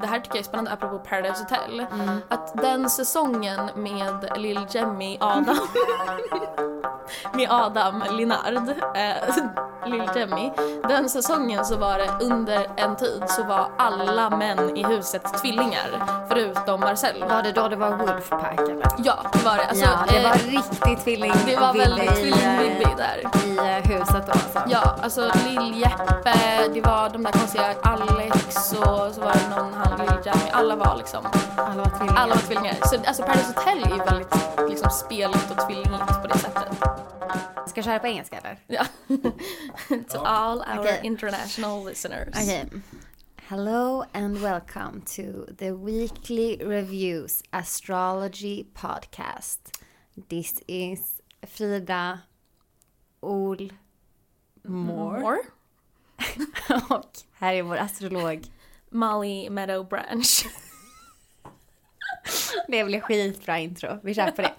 det 0.00 0.06
här 0.06 0.20
tycker 0.20 0.36
jag 0.36 0.40
är 0.40 0.44
spännande 0.44 0.70
apropå 0.72 0.98
Paradise 0.98 1.42
Hotel, 1.42 1.86
att 2.28 2.54
den 2.62 2.90
säsongen 2.90 3.70
med 3.74 4.28
Lill 4.36 4.66
Jemmy 4.70 5.16
Adam 5.20 5.56
med 7.34 7.50
Adam 7.50 8.02
Linnard, 8.10 8.68
eh, 8.94 9.36
Lill 9.86 10.10
Jemmy. 10.14 10.50
Den 10.88 11.08
säsongen 11.08 11.64
så 11.64 11.76
var 11.76 11.98
det 11.98 12.24
under 12.24 12.66
en 12.76 12.96
tid 12.96 13.22
så 13.28 13.42
var 13.44 13.68
alla 13.78 14.30
män 14.30 14.76
i 14.76 14.84
huset 14.84 15.22
tvillingar 15.42 15.90
förutom 16.28 16.80
Marcel. 16.80 17.24
Var 17.28 17.42
det 17.42 17.52
då 17.52 17.68
det 17.68 17.76
var 17.76 17.90
Wolfpack 17.96 18.60
eller? 18.60 18.86
Ja, 18.98 19.14
det 19.32 19.44
var 19.44 19.56
det. 19.56 19.64
Alltså, 19.66 19.84
ja, 19.84 19.98
det 20.08 20.22
var 20.22 20.30
eh, 20.30 20.38
riktigt 20.38 21.04
tvilling 21.04 21.32
det 21.46 21.56
var 21.56 21.72
väldigt 21.74 22.18
i, 22.18 22.30
eh, 22.30 22.36
tvilling 22.36 22.96
där. 22.96 23.18
i 23.46 23.58
eh, 23.58 23.90
huset 23.98 24.26
då 24.26 24.32
alltså. 24.32 24.62
Ja, 24.68 24.96
alltså 25.02 25.20
Lill-Jeppe, 25.20 26.34
det 26.74 26.80
var 26.80 27.08
de 27.08 27.22
där 27.22 27.32
konstiga 27.32 27.74
Alex 27.82 28.72
och 28.72 29.14
så 29.14 29.20
var 29.20 29.32
det 29.32 29.56
någon 29.56 29.74
han 29.74 29.98
Lill-Jammy. 29.98 30.50
Alla 30.52 30.76
var 30.76 30.96
liksom, 30.98 31.26
Alla 31.56 31.74
var 31.82 31.90
tvillingar. 31.98 32.22
alla 32.22 32.34
var 32.34 32.42
tvillingar. 32.42 32.74
Så 32.82 32.96
alltså 33.06 33.22
Paradise 33.22 33.52
Hotel 33.56 33.82
är 33.84 33.96
ju 33.96 34.04
väldigt 34.04 34.34
liksom 34.68 34.90
speligt 34.90 35.50
och 35.50 35.66
tvillingigt 35.66 36.22
på 36.22 36.26
det 36.28 36.38
sättet. 36.38 36.68
Ska 37.66 37.78
jag 37.78 37.84
köra 37.84 37.98
på 37.98 38.06
engelska 38.06 38.36
eller? 38.38 38.58
Ja. 38.66 38.84
to 40.08 40.18
all 40.18 40.58
our 40.58 40.78
Okej. 40.78 41.00
international 41.02 41.84
listeners. 41.84 42.28
Okay. 42.28 42.64
Hello 43.48 44.04
and 44.12 44.38
welcome 44.38 45.02
to 45.16 45.54
the 45.58 45.72
weekly 45.72 46.56
reviews 46.56 47.42
astrology 47.50 48.64
podcast. 48.74 49.84
This 50.28 50.62
is 50.66 51.00
Frida 51.46 52.20
Ol 53.20 53.72
Moore. 54.62 55.20
More. 55.20 55.38
och 56.90 57.10
här 57.32 57.54
är 57.54 57.62
vår 57.62 57.76
astrolog. 57.76 58.46
Molly 58.90 59.50
Meadow 59.50 59.88
Branch. 59.88 60.46
Det 62.68 62.84
blir 62.84 63.00
skitbra 63.00 63.58
intro. 63.58 64.00
Vi 64.02 64.14
kör 64.14 64.30
på 64.30 64.42
det. 64.42 64.52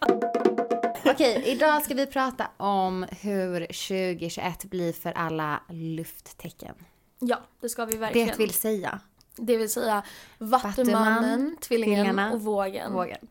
Okej, 1.12 1.44
idag 1.46 1.84
ska 1.84 1.94
vi 1.94 2.06
prata 2.06 2.48
om 2.58 3.06
hur 3.22 3.60
2021 3.60 4.64
blir 4.66 4.94
för 4.94 5.12
alla 5.12 5.64
lufttecken. 5.70 6.76
ja, 7.20 7.42
det 7.62 7.70
ska 7.70 7.86
vi 7.86 7.98
verkligen. 7.98 8.28
Det 8.28 8.38
vill 8.38 8.54
säga 8.54 9.00
Det 9.36 9.58
vill 9.58 9.70
säga 9.70 10.04
Vattumannen, 10.38 11.16
Vattuman, 11.16 11.58
Tvillingen 11.62 12.20
och 12.20 12.42
Vågen. 12.42 12.94
vågen. 12.94 13.28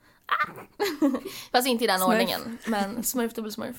Fast 1.52 1.68
inte 1.68 1.84
i 1.84 1.86
den 1.86 1.98
Smurf. 1.98 2.10
ordningen. 2.12 2.58
Men 2.66 3.02
smurf, 3.04 3.34
dubbelsmurf. 3.34 3.76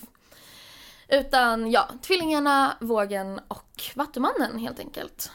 Utan 1.07 1.71
ja, 1.71 1.89
Tvillingarna, 2.01 2.77
Vågen 2.81 3.39
och 3.47 3.83
Vattumannen 3.95 4.57
helt 4.57 4.79
enkelt. 4.79 5.31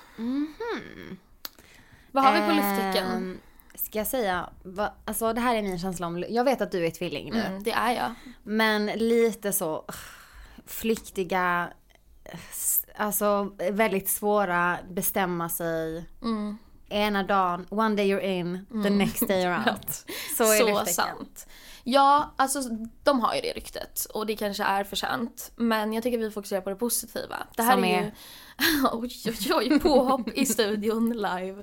Vad 2.12 2.24
har 2.24 2.32
vi 2.32 2.40
på 2.48 2.52
lufttecken? 2.54 3.38
Ska 3.76 3.98
jag 3.98 4.06
säga, 4.06 4.50
va, 4.62 4.92
alltså 5.04 5.32
det 5.32 5.40
här 5.40 5.54
är 5.56 5.62
min 5.62 5.78
känsla 5.78 6.06
om, 6.06 6.24
jag 6.28 6.44
vet 6.44 6.60
att 6.60 6.70
du 6.72 6.86
är 6.86 6.90
tvilling 6.90 7.30
nu. 7.32 7.40
Mm, 7.40 7.62
det 7.62 7.70
är 7.72 7.92
jag. 7.92 8.14
Men 8.42 8.86
lite 8.86 9.52
så 9.52 9.84
flyktiga, 10.66 11.68
s- 12.50 12.86
alltså 12.96 13.52
väldigt 13.72 14.08
svåra, 14.08 14.78
bestämma 14.90 15.48
sig. 15.48 16.04
Mm. 16.22 16.58
Ena 16.88 17.22
dagen, 17.22 17.66
one 17.70 17.96
day 17.96 18.06
you're 18.14 18.20
in, 18.40 18.66
the 18.84 18.90
next 18.90 19.28
day 19.28 19.44
you're 19.46 19.70
out. 19.72 20.04
Så 20.36 20.52
är 20.52 20.58
Så 20.84 20.86
sant. 20.92 21.46
Ja, 21.88 22.34
alltså 22.36 22.60
de 23.02 23.20
har 23.20 23.34
ju 23.34 23.40
det 23.40 23.52
ryktet 23.52 24.04
och 24.04 24.26
det 24.26 24.36
kanske 24.36 24.62
är 24.64 24.84
förtjänt. 24.84 25.52
Men 25.56 25.92
jag 25.92 26.02
tycker 26.02 26.18
vi 26.18 26.30
fokuserar 26.30 26.60
på 26.60 26.70
det 26.70 26.76
positiva. 26.76 27.46
Det 27.56 27.62
här 27.62 27.72
Som 27.72 27.84
är, 27.84 27.98
är? 27.98 28.02
ju... 28.02 28.10
oj, 28.92 29.10
oj, 29.26 29.52
oj, 29.54 29.80
påhopp 29.80 30.28
i 30.34 30.46
studion 30.46 31.10
live. 31.16 31.62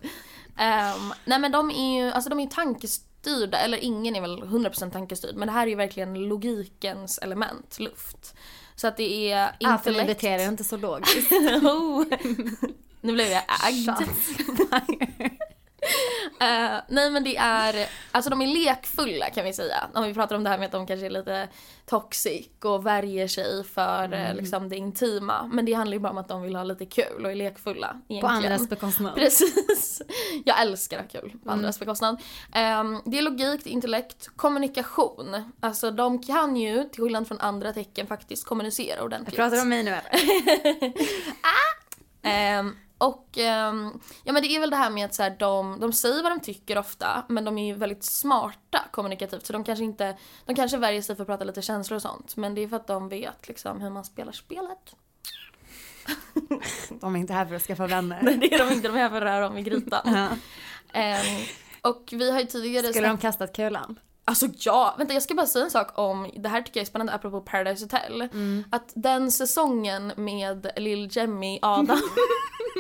Ehm, 0.58 1.14
nej 1.26 1.40
men 1.40 1.52
de 1.52 1.72
är 1.72 2.04
ju, 2.04 2.12
alltså 2.12 2.30
de 2.30 2.40
är 2.40 2.44
ju 2.44 2.50
tankestyrda, 2.50 3.58
eller 3.58 3.78
ingen 3.78 4.16
är 4.16 4.22
väl 4.22 4.44
100% 4.44 4.92
tankestyrd, 4.92 5.36
men 5.36 5.48
det 5.48 5.52
här 5.52 5.64
är 5.64 5.70
ju 5.70 5.76
verkligen 5.76 6.14
logikens 6.28 7.18
element, 7.18 7.80
luft. 7.80 8.36
Så 8.76 8.88
att 8.88 8.98
det 8.98 9.32
är 9.32 9.56
Ja, 9.60 9.78
för 9.78 9.92
ni 9.92 9.98
intellekt. 9.98 10.22
beter 10.22 10.40
er 10.40 10.48
inte 10.48 10.64
så 10.64 10.78
logiskt. 10.78 11.32
oh. 11.64 12.04
Nu 13.02 13.14
blev 13.14 13.28
jag 13.28 13.44
ägd. 13.68 13.90
Eh, 16.40 16.80
nej 16.88 17.10
men 17.12 17.24
det 17.24 17.38
är, 17.38 17.90
alltså 18.12 18.30
de 18.30 18.42
är 18.42 18.48
lekfulla 18.48 19.30
kan 19.30 19.46
vi 19.46 19.54
säga. 19.54 19.88
Om 19.94 20.04
vi 20.04 20.14
pratar 20.14 20.36
om 20.36 20.44
det 20.44 20.50
här 20.50 20.58
med 20.58 20.66
att 20.66 20.72
de 20.72 20.88
kanske 20.88 21.06
är 21.06 21.10
lite 21.10 21.48
toxic 21.86 22.48
och 22.64 22.86
värjer 22.86 23.28
sig 23.28 23.64
för 23.64 24.04
Mm. 24.06 24.14
eh, 24.26 24.36
liksom 24.36 24.70
det 24.70 24.76
intima. 24.78 25.50
Men 25.54 25.66
det 25.66 25.74
handlar 25.74 25.94
ju 25.96 26.00
bara 26.00 26.10
om 26.12 26.18
att 26.18 26.28
de 26.28 26.42
vill 26.42 26.56
ha 26.56 26.64
lite 26.64 26.86
kul 26.86 27.26
och 27.26 27.32
är 27.32 27.36
lekfulla 27.36 27.88
egentligen. 27.96 28.22
På 28.22 28.28
andras 28.28 28.70
bekostnad. 28.70 29.16
Precis. 29.16 30.02
Jag 30.46 30.62
älskar 30.62 31.00
att 31.00 31.14
ha 31.14 31.22
kul 31.22 31.30
Mm. 31.30 31.40
på 31.44 31.52
andras 31.52 31.80
bekostnad. 31.80 32.22
Ehm, 32.54 33.02
det 33.06 33.18
är 33.18 33.22
logik, 33.22 33.64
det 33.64 33.70
är 33.70 33.74
intellekt, 33.74 34.30
kommunikation. 34.36 35.52
Alltså 35.60 35.92
de 35.92 36.24
kan 36.24 36.56
ju, 36.58 36.84
till 36.84 37.04
skillnad 37.04 37.28
från 37.28 37.40
andra 37.40 37.74
tecken, 37.74 38.08
faktiskt 38.08 38.46
kommunicera 38.46 39.04
ordentligt. 39.04 39.36
Pratar 39.36 39.56
du 39.56 39.62
om 39.62 39.70
mig 39.70 39.84
nu 39.84 39.92
eller? 39.92 40.94
Ehm, 42.26 42.76
och 42.98 43.38
ehm, 43.38 44.00
ja 44.24 44.34
men 44.34 44.42
det 44.42 44.48
är 44.48 44.60
väl 44.60 44.70
det 44.70 44.76
här 44.76 44.90
med 44.90 45.06
att 45.06 45.14
så 45.14 45.24
här, 45.24 45.36
de, 45.40 45.80
de 45.80 45.94
säger 45.94 46.24
vad 46.24 46.32
de 46.32 46.40
tycker 46.40 46.78
ofta 46.78 47.26
men 47.30 47.46
de 47.46 47.58
är 47.58 47.66
ju 47.66 47.74
väldigt 47.74 48.04
smarta 48.04 48.80
kommunikativt 48.92 49.46
så 49.46 49.54
de 49.54 49.64
kanske 49.64 49.86
inte, 49.86 50.18
de 50.46 50.56
kanske 50.56 50.78
värjer 50.78 51.02
sig 51.02 51.16
för 51.16 51.24
att 51.24 51.28
prata 51.28 51.44
lite 51.46 51.62
känslor 51.62 51.96
och 51.96 52.02
sånt 52.02 52.36
men 52.36 52.56
det 52.56 52.62
är 52.62 52.68
för 52.68 52.76
att 52.76 52.88
de 52.88 53.10
vet 53.10 53.48
liksom 53.48 53.82
hur 53.82 53.90
man 53.90 54.06
spelar 54.06 54.32
spelet. 54.32 54.96
De 57.02 57.16
är 57.16 57.20
inte 57.20 57.34
här 57.34 57.46
för 57.46 57.56
att 57.56 57.62
skaffa 57.62 57.88
vänner. 57.88 58.20
Nej 58.24 58.38
det 58.38 58.54
är 58.54 58.66
de 58.66 58.74
inte, 58.74 58.88
de 58.88 58.96
är 58.96 59.00
här 59.00 59.10
för 59.10 59.18
att 59.18 59.24
röra 59.24 59.48
om 59.48 59.58
i 59.58 59.62
grytan. 59.62 60.02
Ja. 60.14 60.30
Ehm, 61.00 61.46
och 61.82 62.10
vi 62.12 62.32
har 62.32 62.40
ju 62.40 62.46
tidigare 62.46 62.88
Skulle 62.88 63.08
de 63.08 63.18
kastat 63.18 63.56
kulan? 63.56 64.00
Alltså 64.26 64.48
ja, 64.58 64.96
vänta 64.98 65.14
jag 65.14 65.24
ska 65.24 65.34
bara 65.34 65.46
säga 65.46 65.66
en 65.66 65.72
sak 65.72 66.00
om, 66.00 66.32
det 66.36 66.50
här 66.50 66.62
tycker 66.62 66.80
jag 66.80 66.82
är 66.82 66.90
spännande 66.90 67.14
apropå 67.14 67.42
Paradise 67.42 67.86
Hotel. 67.86 68.30
Att 68.70 68.92
den 68.96 69.32
säsongen 69.32 70.12
med 70.16 70.72
Lill 70.76 71.10
Jemmy 71.12 71.60
Adam 71.62 72.02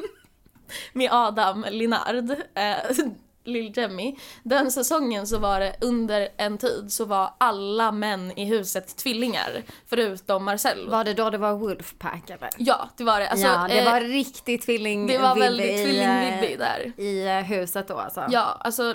med 0.93 1.09
Adam 1.11 1.65
Linnard, 1.69 2.31
eh, 2.53 3.05
Lill 3.43 3.71
Jemmy. 3.75 4.15
Den 4.43 4.71
säsongen 4.71 5.27
så 5.27 5.39
var 5.39 5.59
det 5.59 5.75
under 5.81 6.29
en 6.37 6.57
tid 6.57 6.85
så 6.91 7.05
var 7.05 7.33
alla 7.37 7.91
män 7.91 8.31
i 8.39 8.45
huset 8.45 8.97
tvillingar 8.97 9.63
förutom 9.89 10.43
Marcel. 10.43 10.89
Var 10.89 11.03
det 11.03 11.13
då 11.13 11.29
det 11.29 11.37
var 11.37 11.53
Wolfpack 11.53 12.29
eller? 12.29 12.49
Ja, 12.57 12.89
det 12.97 13.03
var 13.03 13.19
det. 13.19 13.29
Alltså, 13.29 13.47
ja, 13.47 13.67
det 13.67 13.79
eh, 13.79 13.91
var 13.91 14.01
riktigt 14.01 14.65
tvilling 14.65 15.07
det 15.07 15.17
var 15.17 15.35
väldigt 15.35 15.79
i, 15.79 15.83
tvillingvibby 15.83 16.53
eh, 16.53 16.59
där. 16.59 16.93
I 16.97 17.27
eh, 17.27 17.33
huset 17.33 17.87
då 17.87 17.97
alltså. 17.97 18.27
Ja, 18.29 18.57
alltså 18.59 18.93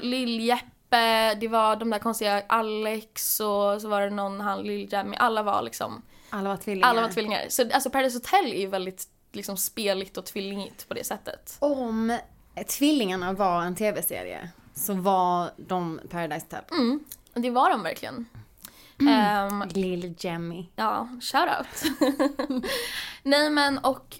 Lill-Jeppe, 0.90 1.40
det 1.40 1.48
var 1.48 1.76
de 1.76 1.90
där 1.90 1.98
konstiga 1.98 2.42
Alex 2.48 3.40
och 3.40 3.80
så 3.82 3.88
var 3.88 4.00
det 4.00 4.10
någon 4.10 4.40
han 4.40 4.62
Lill-Jammy. 4.64 5.16
Alla 5.18 5.42
var 5.42 5.62
liksom, 5.62 6.02
Alla 6.30 6.48
var 6.48 6.56
tvillingar. 6.56 6.88
alla 6.88 7.00
var 7.02 7.08
tvillingar. 7.08 7.46
Så 7.48 7.62
alltså 7.72 7.90
Paradise 7.90 8.16
Hotel 8.16 8.52
är 8.52 8.60
ju 8.60 8.66
väldigt 8.66 9.08
liksom 9.32 9.56
speligt 9.56 10.16
och 10.16 10.26
tvillingigt 10.26 10.88
på 10.88 10.94
det 10.94 11.04
sättet. 11.04 11.56
Om 11.60 12.18
Tvillingarna 12.78 13.32
var 13.32 13.62
en 13.62 13.74
tv-serie 13.74 14.50
så 14.74 14.94
var 14.94 15.50
de 15.56 16.00
Paradise 16.10 16.46
Hotel. 16.50 16.64
Mm, 16.70 17.04
det 17.34 17.50
var 17.50 17.70
de 17.70 17.82
verkligen. 17.82 18.26
Ehm, 19.10 19.64
Lill 19.70 20.14
Jemmy. 20.18 20.66
ja, 20.76 21.08
shoutout. 21.20 21.82
Nej 23.22 23.50
men 23.50 23.78
och 23.78 24.18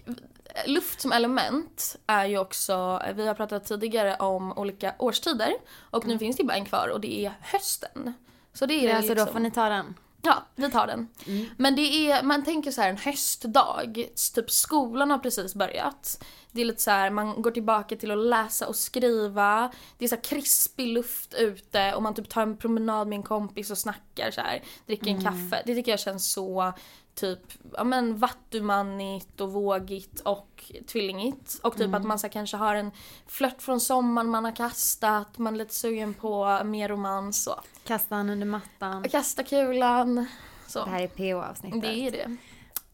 luft 0.67 1.01
som 1.01 1.13
element 1.13 1.97
är 2.07 2.27
ju 2.27 2.39
också, 2.39 3.03
vi 3.15 3.27
har 3.27 3.35
pratat 3.35 3.65
tidigare 3.65 4.17
om 4.17 4.59
olika 4.59 4.95
årstider 4.99 5.53
och 5.91 6.07
nu 6.07 6.19
finns 6.19 6.37
det 6.37 6.45
bara 6.45 6.57
en 6.57 6.65
kvar 6.65 6.89
och 6.89 7.01
det 7.01 7.25
är 7.27 7.33
hösten. 7.41 8.13
Så 8.53 8.67
det 8.67 8.75
är 8.75 8.89
Ja, 8.89 9.03
så 9.03 9.09
då 9.09 9.15
liksom- 9.15 9.33
får 9.33 9.41
ni 9.41 9.51
ta 9.51 9.69
den. 9.69 9.95
Ja, 10.23 10.43
vi 10.55 10.71
tar 10.71 10.87
den. 10.87 11.09
Men 11.57 11.77
det 11.77 12.11
är, 12.11 12.23
man 12.23 12.45
tänker 12.45 12.71
så 12.71 12.81
här 12.81 12.89
en 12.89 12.97
höstdag, 12.97 14.09
typ 14.35 14.51
skolan 14.51 15.11
har 15.11 15.19
precis 15.19 15.55
börjat. 15.55 16.25
Det 16.53 16.61
är 16.61 16.65
lite 16.65 16.83
så 16.83 16.91
här, 16.91 17.11
man 17.11 17.43
går 17.43 17.51
tillbaka 17.51 17.97
till 17.97 18.11
att 18.11 18.19
läsa 18.19 18.67
och 18.69 18.77
skriva. 18.77 19.73
Det 19.99 20.05
är 20.05 20.09
så 20.09 20.15
här 20.15 20.23
krispig 20.23 20.87
luft 20.89 21.35
ute 21.35 21.95
och 21.95 22.03
man 22.03 22.15
typ 22.15 22.29
tar 22.29 22.43
en 22.43 22.57
promenad 22.57 23.09
med 23.09 23.17
en 23.17 23.23
kompis 23.23 23.71
och 23.71 23.79
snackar 23.79 24.31
så 24.31 24.41
här, 24.41 24.63
dricker 24.87 25.07
en 25.07 25.23
kaffe. 25.25 25.63
Det 25.67 25.75
tycker 25.75 25.91
jag 25.93 26.01
känns 26.01 26.33
så 26.33 26.73
typ, 27.19 27.41
ja 27.73 27.85
men 27.85 28.19
vattumannigt 28.19 29.41
och 29.41 29.53
vågigt 29.53 30.21
och 30.21 30.73
tvillingigt. 30.93 31.61
Och 31.63 31.77
typ 31.77 31.95
att 31.95 32.05
man 32.05 32.19
så 32.19 32.29
kanske 32.29 32.57
har 32.57 32.75
en 32.75 32.91
flört 33.27 33.63
från 33.63 33.81
sommaren 33.81 34.31
man 34.31 34.45
har 34.45 34.57
kastat, 34.57 35.39
man 35.39 35.55
är 35.55 35.59
lite 35.59 35.75
sugen 35.75 36.15
på 36.15 36.61
mer 36.65 36.89
romans 36.89 37.47
och 37.47 37.65
Kasta 37.85 38.17
den 38.17 38.31
under 38.31 38.47
mattan. 38.47 39.03
kasta 39.09 39.43
kulan. 39.43 40.27
Så. 40.67 40.85
Det 40.85 40.91
här 40.91 41.03
är 41.03 41.09
PO-avsnittet. 41.09 41.83
Det 41.83 41.89
är 42.07 42.11
det. 42.11 42.37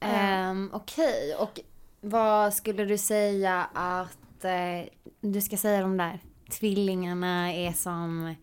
Ehm, 0.00 0.70
Okej, 0.72 1.34
och 1.38 1.60
vad 2.00 2.54
skulle 2.54 2.84
du 2.84 2.98
säga 2.98 3.68
att 3.74 4.44
eh, 4.44 4.88
du 5.20 5.40
ska 5.40 5.56
säga 5.56 5.80
de 5.80 5.96
där 5.96 6.20
tvillingarna 6.50 7.52
är 7.52 7.72
som 7.72 8.34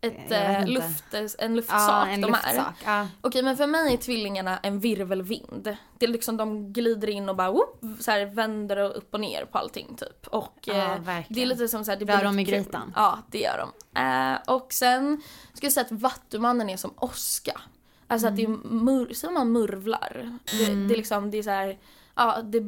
ett, 0.00 0.30
eh, 0.32 0.66
luft, 0.66 1.04
en 1.38 1.56
luftsak 1.56 1.80
Ja, 1.90 2.06
en 2.06 2.20
de 2.20 2.26
är. 2.26 2.30
luftsak. 2.30 2.74
Ja. 2.84 3.06
Okej 3.20 3.42
men 3.42 3.56
för 3.56 3.66
mig 3.66 3.92
är 3.94 3.96
tvillingarna 3.96 4.58
en 4.58 4.80
virvelvind. 4.80 5.76
Det 5.98 6.06
är 6.06 6.10
liksom 6.10 6.36
de 6.36 6.72
glider 6.72 7.08
in 7.08 7.28
och 7.28 7.36
bara 7.36 7.50
whoop, 7.50 7.80
så 8.00 8.10
här, 8.10 8.26
vänder 8.26 8.76
och 8.76 8.96
upp 8.98 9.14
och 9.14 9.20
ner 9.20 9.44
på 9.44 9.58
allting 9.58 9.96
typ. 9.96 10.26
Och 10.26 10.58
Ja, 10.64 10.74
eh, 10.74 11.20
det 11.28 11.42
är 11.42 11.46
lite 11.46 11.68
som 11.68 11.84
så 11.84 11.90
här, 11.90 11.98
det 11.98 12.04
Rör 12.04 12.32
lite 12.32 12.50
i 12.50 12.54
grytan. 12.54 12.92
Ja 12.96 13.18
det 13.30 13.38
gör 13.38 13.58
de. 13.92 14.00
Eh, 14.00 14.54
och 14.54 14.72
sen 14.72 15.22
ska 15.54 15.66
jag 15.66 15.72
säga 15.72 15.84
att 15.86 15.92
Vattumannen 15.92 16.70
är 16.70 16.76
som 16.76 16.92
åska. 16.96 17.60
Alltså 18.06 18.28
att 18.28 18.36
det 18.36 18.42
är 18.42 18.46
Mm. 18.46 18.84
mur, 18.84 19.14
säger 19.14 19.34
man 19.34 19.52
murvlar? 19.52 20.38
Det, 20.58 20.74
det 20.88 20.94
är 20.94 20.96
liksom, 20.96 21.30
det 21.30 21.38
är 21.38 21.42
så 21.42 21.50
här, 21.50 21.78
ja 22.14 22.42
det, 22.42 22.60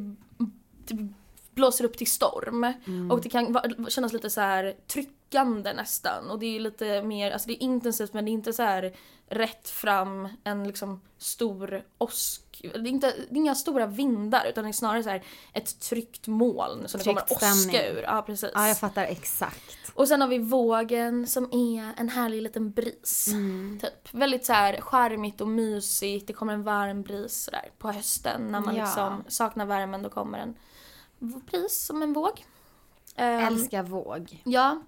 det 0.87 1.07
blåser 1.55 1.85
upp 1.85 1.97
till 1.97 2.11
storm. 2.11 2.63
Mm. 2.87 3.11
Och 3.11 3.21
det 3.21 3.29
kan 3.29 3.57
kännas 3.89 4.13
lite 4.13 4.29
så 4.29 4.41
här 4.41 4.75
tryckande 5.31 5.73
nästan. 5.73 6.29
Och 6.31 6.39
det 6.39 6.55
är 6.55 6.59
lite 6.59 7.01
mer, 7.03 7.31
alltså 7.31 7.47
det 7.47 7.53
är 7.53 7.63
intensivt 7.63 8.13
men 8.13 8.25
det 8.25 8.31
är 8.31 8.33
inte 8.33 8.53
så 8.53 8.63
här 8.63 8.93
rätt 9.29 9.69
fram 9.69 10.29
en 10.43 10.63
liksom 10.67 11.01
stor 11.17 11.83
åsk. 11.97 12.61
Det 12.61 12.67
är, 12.79 12.87
inte, 12.87 13.07
det 13.29 13.35
är 13.35 13.37
inga 13.37 13.55
stora 13.55 13.85
vindar 13.85 14.45
utan 14.45 14.63
det 14.63 14.69
är 14.69 14.73
snarare 14.73 15.03
så 15.03 15.09
här 15.09 15.23
ett 15.53 15.79
tryckt 15.79 16.27
moln 16.27 16.87
som 16.87 16.97
det 16.97 17.03
Tryckt 17.03 17.05
kommer 17.05 17.21
åska 17.33 17.45
stämning. 17.51 17.81
ur. 17.97 18.01
Ja 18.03 18.21
precis. 18.21 18.49
ja, 18.53 18.67
jag 18.67 18.79
fattar 18.79 19.03
exakt. 19.03 19.91
Och 19.93 20.07
sen 20.07 20.21
har 20.21 20.27
vi 20.27 20.37
vågen 20.37 21.27
som 21.27 21.43
är 21.51 21.93
en 21.97 22.09
härlig 22.09 22.41
liten 22.41 22.71
bris. 22.71 23.29
Typ. 23.81 24.13
Väldigt 24.13 24.45
så 24.45 24.53
här 24.53 24.81
charmigt 24.81 25.41
och 25.41 25.47
mysigt. 25.47 26.27
Det 26.27 26.33
kommer 26.33 26.53
en 26.53 26.63
varm 26.63 27.01
bris 27.01 27.43
sådär 27.43 27.69
på 27.77 27.91
hösten 27.91 28.47
när 28.47 28.59
man 28.59 28.75
Ja. 28.75 28.83
liksom 28.85 29.23
saknar 29.27 29.65
värmen. 29.65 30.01
Då 30.03 30.09
kommer 30.09 30.39
en 30.39 30.55
bris 31.19 31.85
som 31.85 32.01
en 32.03 32.13
våg. 32.13 32.45
Ehm, 33.15 33.39
Älskar 33.47 33.83
våg. 33.83 34.41
Ja. 34.45 34.81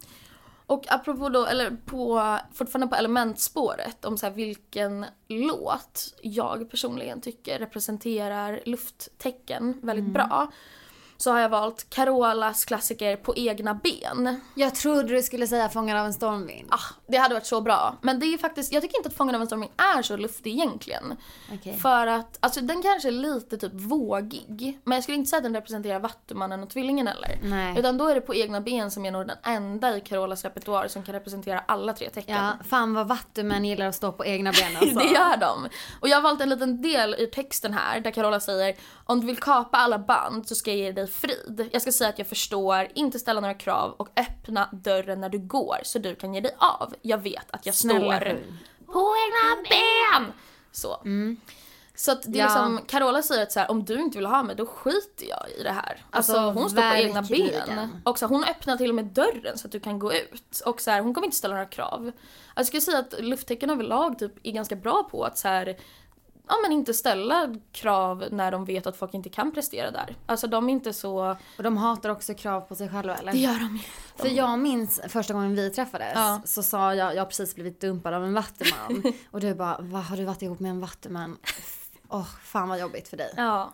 Och 0.74 0.86
apropå 0.88 1.30
då, 1.30 1.46
eller 1.46 1.72
på, 1.86 2.38
fortfarande 2.54 2.88
på 2.88 2.96
elementspåret 2.96 4.06
om 4.06 4.18
så 4.18 4.30
vilken 4.30 5.06
låt 5.28 6.14
jag 6.22 6.70
personligen 6.70 7.22
tycker 7.22 7.60
representerar 7.60 8.62
lufttecken 8.66 9.80
väldigt 9.82 10.06
bra. 10.14 10.52
Så 11.18 11.32
har 11.32 11.40
jag 11.40 11.50
valt 11.50 11.90
Carolas 11.90 12.66
klassiker 12.66 13.16
På 13.16 13.36
egna 13.36 13.74
ben. 13.74 14.42
Jag 14.56 14.76
trodde 14.76 15.16
du 15.16 15.24
skulle 15.24 15.48
säga 15.48 15.70
Fångad 15.70 15.98
av 16.00 16.06
en 16.06 16.14
stormvind. 16.14 16.68
Ah, 16.72 16.94
det 17.08 17.18
hade 17.18 17.34
varit 17.34 17.46
så 17.46 17.62
bra. 17.62 17.98
Men 18.02 18.20
det 18.20 18.26
är 18.26 18.38
faktiskt, 18.38 18.74
jag 18.74 18.82
tycker 18.82 18.98
inte 18.98 19.10
att 19.10 19.16
Fången 19.16 19.36
av 19.36 19.42
en 19.42 19.48
stormvind 19.48 19.72
är 19.98 20.02
så 20.02 20.18
luftig 20.18 20.52
egentligen. 20.54 21.16
Okej. 21.54 21.78
För 21.78 22.08
att, 22.08 22.38
alltså 22.40 22.62
den 22.62 22.82
kanske 22.82 23.08
är 23.08 23.12
lite 23.12 23.58
typ 23.58 23.74
vågig. 23.74 24.80
Men 24.84 24.96
jag 24.96 25.04
skulle 25.04 25.18
inte 25.18 25.30
säga 25.30 25.38
att 25.38 25.44
den 25.44 25.54
representerar 25.56 26.00
Vattumannen 26.00 26.64
och 26.64 26.70
Tvillingen 26.70 27.08
heller. 27.08 27.40
Nej. 27.44 27.80
Utan 27.80 27.98
då 27.98 28.08
är 28.08 28.16
det 28.16 28.22
På 28.22 28.36
egna 28.36 28.62
ben 28.62 28.92
som 28.92 29.06
är 29.06 29.12
nog 29.12 29.28
den 29.28 29.38
enda 29.44 29.98
i 29.98 30.02
Carolas 30.02 30.44
repertoar 30.44 30.88
som 30.88 31.04
kan 31.04 31.14
representera 31.14 31.60
alla 31.60 31.94
tre 31.94 32.10
tecken. 32.10 32.36
Ja, 32.36 32.52
fan 32.70 32.94
vad 32.94 33.08
vattumän 33.08 33.66
gillar 33.66 33.86
att 33.86 33.96
stå 33.96 34.12
på 34.12 34.26
egna 34.26 34.52
ben 34.52 34.78
alltså. 34.82 35.00
Det 35.00 35.06
gör 35.06 35.38
de. 35.38 35.68
Och 36.00 36.10
jag 36.10 36.18
har 36.18 36.22
valt 36.22 36.42
en 36.42 36.50
liten 36.50 36.82
del 36.82 37.16
ur 37.20 37.28
texten 37.28 37.74
här 37.74 38.00
där 38.00 38.12
Carola 38.12 38.40
säger 38.40 38.76
Om 39.06 39.20
du 39.20 39.28
vill 39.28 39.38
kapa 39.38 39.78
alla 39.78 40.00
band 40.00 40.48
så 40.48 40.56
ska 40.56 40.72
jag 40.72 40.80
ge 40.80 40.92
dig 40.92 41.08
frid. 41.14 41.70
Jag 41.72 41.82
ska 41.82 41.92
säga 41.92 42.10
att 42.10 42.18
jag 42.18 42.28
förstår, 42.28 42.88
inte 42.96 43.20
ställa 43.20 43.42
några 43.42 43.54
krav 43.54 43.92
och 43.92 44.10
öppna 44.20 44.70
dörren 44.72 45.22
när 45.22 45.30
du 45.30 45.40
går 45.40 45.78
så 45.84 46.00
du 46.00 46.16
kan 46.16 46.34
ge 46.34 46.40
dig 46.42 46.56
av. 46.58 46.94
Jag 47.02 47.18
vet 47.18 47.52
att 47.52 47.66
jag 47.66 47.76
Snälla 47.76 48.00
står 48.20 48.44
på 48.86 49.14
egna 49.26 49.70
ben. 49.70 50.32
Så. 50.72 50.98
Så 51.96 52.12
att 52.12 52.22
det 52.24 52.40
är 52.40 52.44
Ja. 52.44 52.46
liksom, 52.46 52.80
Carola 52.88 53.22
säger 53.22 53.44
att 53.44 53.52
så 53.52 53.60
här, 53.60 53.72
om 53.72 53.86
du 53.86 54.00
inte 54.00 54.18
vill 54.18 54.26
ha 54.28 54.44
mig 54.44 54.56
då 54.56 54.66
skiter 54.66 55.26
jag 55.30 55.46
i 55.60 55.64
det 55.64 55.72
här. 55.72 56.06
Alltså, 56.12 56.38
Alltså, 56.38 56.60
hon 56.60 56.70
står 56.70 56.90
på 56.92 56.98
egna 56.98 57.22
ben. 57.22 58.02
Och 58.04 58.20
så 58.20 58.26
här, 58.26 58.30
hon 58.30 58.44
öppnar 58.44 58.78
till 58.78 58.90
och 58.90 58.96
med 58.96 59.06
dörren 59.06 59.58
så 59.58 59.68
att 59.68 59.72
du 59.72 59.80
kan 59.80 60.00
gå 60.00 60.14
ut. 60.14 60.62
Och 60.66 60.82
så 60.82 60.92
här, 60.92 61.02
hon 61.02 61.14
kommer 61.14 61.26
inte 61.26 61.38
ställa 61.38 61.54
några 61.54 61.66
krav. 61.68 62.02
Alltså, 62.06 62.14
jag 62.56 62.66
skulle 62.66 62.82
säga 62.82 63.00
att 63.00 63.14
lufttecken 63.24 63.70
överlag 63.70 64.20
typ 64.20 64.32
är 64.44 64.52
ganska 64.52 64.76
bra 64.76 65.04
på 65.12 65.24
att 65.24 65.38
så 65.38 65.48
här, 65.48 65.78
ja 66.48 66.56
men 66.64 66.72
inte 66.72 66.94
ställa 66.94 67.56
krav 67.72 68.26
när 68.32 68.52
de 68.52 68.66
vet 68.66 68.88
att 68.88 68.98
folk 68.98 69.14
inte 69.14 69.30
kan 69.30 69.52
prestera 69.52 69.92
där. 69.92 70.16
Alltså 70.26 70.48
de 70.48 70.70
är 70.70 70.74
inte 70.74 70.94
så... 70.94 71.36
Och 71.58 71.64
de 71.64 71.78
hatar 71.78 72.10
också 72.10 72.34
krav 72.34 72.62
på 72.62 72.76
sig 72.76 72.90
själva 72.90 73.16
eller? 73.16 73.32
Det 73.32 73.38
gör 73.38 73.60
de 73.60 73.76
ju. 73.78 73.84
För 74.16 74.28
jag 74.28 74.60
minns 74.60 75.02
första 75.10 75.34
gången 75.34 75.56
vi 75.56 75.70
träffades 75.70 76.12
Ja. 76.16 76.42
så 76.46 76.64
sa 76.64 76.96
jag, 76.96 77.16
jag 77.16 77.22
har 77.22 77.26
precis 77.26 77.56
blivit 77.56 77.82
dumpad 77.82 78.14
av 78.14 78.24
en 78.24 78.34
vattuman. 78.34 79.04
och 79.32 79.40
du 79.40 79.56
bara, 79.56 79.78
vad 79.80 80.04
har 80.04 80.18
du 80.18 80.26
varit 80.26 80.42
ihop 80.42 80.60
med 80.60 80.70
en 80.70 80.80
vattuman? 80.80 81.38
Åh, 82.10 82.28
fan 82.44 82.70
vad 82.70 82.80
jobbigt 82.80 83.08
för 83.08 83.18
dig. 83.18 83.34
Ja. 83.38 83.74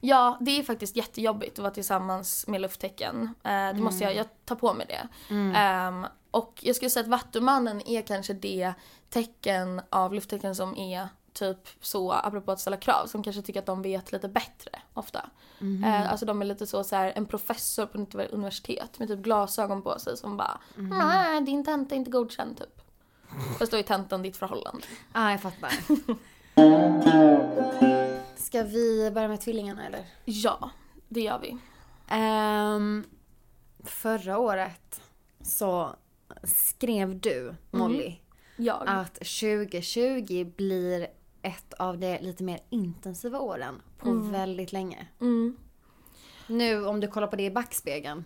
Ja, 0.00 0.38
det 0.40 0.58
är 0.58 0.62
faktiskt 0.62 0.96
jättejobbigt 0.96 1.58
att 1.58 1.62
vara 1.62 1.74
tillsammans 1.74 2.46
med 2.46 2.60
lufttecken. 2.60 3.34
Eh, 3.44 3.50
det 3.50 3.80
måste 3.80 4.04
jag, 4.04 4.14
jag 4.14 4.26
tar 4.44 4.56
på 4.56 4.74
mig 4.74 4.86
det. 4.88 5.34
Ehm, 5.56 6.06
och 6.30 6.60
jag 6.62 6.76
skulle 6.76 6.90
säga 6.90 7.02
att 7.02 7.08
Vattumannen 7.10 7.88
är 7.88 8.02
kanske 8.02 8.32
det 8.32 8.72
tecken 9.10 9.80
av 9.90 10.14
lufttecken 10.14 10.54
som 10.54 10.76
är 10.78 11.08
typ 11.34 11.68
så, 11.80 12.12
apropå 12.12 12.52
att 12.52 12.60
ställa 12.60 12.76
krav, 12.76 13.06
som 13.06 13.22
kanske 13.22 13.42
tycker 13.42 13.60
att 13.60 13.66
de 13.66 13.82
vet 13.82 14.12
lite 14.12 14.28
bättre 14.28 14.70
ofta. 14.94 15.30
Eh, 15.84 16.10
alltså 16.10 16.26
de 16.26 16.40
är 16.42 16.46
lite 16.46 16.66
så, 16.66 16.84
så 16.84 16.96
här, 16.96 17.12
en 17.16 17.26
professor 17.26 17.86
på 17.86 18.20
ett 18.20 18.30
universitet 18.30 18.98
med 18.98 19.08
typ 19.08 19.20
glasögon 19.20 19.82
på 19.82 19.98
sig 19.98 20.16
som 20.16 20.36
bara 20.36 20.58
nej 20.74 21.40
din 21.40 21.64
tenta 21.64 21.94
är 21.94 21.98
inte 21.98 22.10
godkänd 22.10 22.58
typ. 22.58 22.80
Fast 23.58 23.72
då 23.72 23.78
är 23.78 23.82
tentan 23.82 24.22
ditt 24.22 24.36
förhållande. 24.36 24.86
Ja, 25.12 25.30
jag 25.30 25.42
fattar. 25.42 25.70
Ska 28.36 28.62
vi 28.62 29.10
börja 29.14 29.28
med 29.28 29.40
tvillingarna 29.40 29.86
eller? 29.86 30.06
Ja, 30.24 30.70
det 31.08 31.20
gör 31.20 31.38
vi. 31.38 31.58
Ehm, 32.08 33.04
förra 33.84 34.38
året 34.38 35.02
så 35.40 35.90
skrev 36.42 37.20
du, 37.20 37.54
Molly, 37.70 38.14
Jag. 38.56 38.82
att 38.86 39.14
2020 39.14 40.52
blir 40.56 41.06
ett 41.44 41.74
av 41.74 41.98
de 41.98 42.18
lite 42.18 42.42
mer 42.42 42.60
intensiva 42.70 43.38
åren 43.38 43.82
på 43.98 44.12
väldigt 44.12 44.72
länge. 44.72 45.06
Mm. 45.20 45.56
Nu 46.46 46.86
om 46.86 47.00
du 47.00 47.08
kollar 47.08 47.26
på 47.26 47.36
det 47.36 47.44
i 47.44 47.50
backspegeln. 47.50 48.24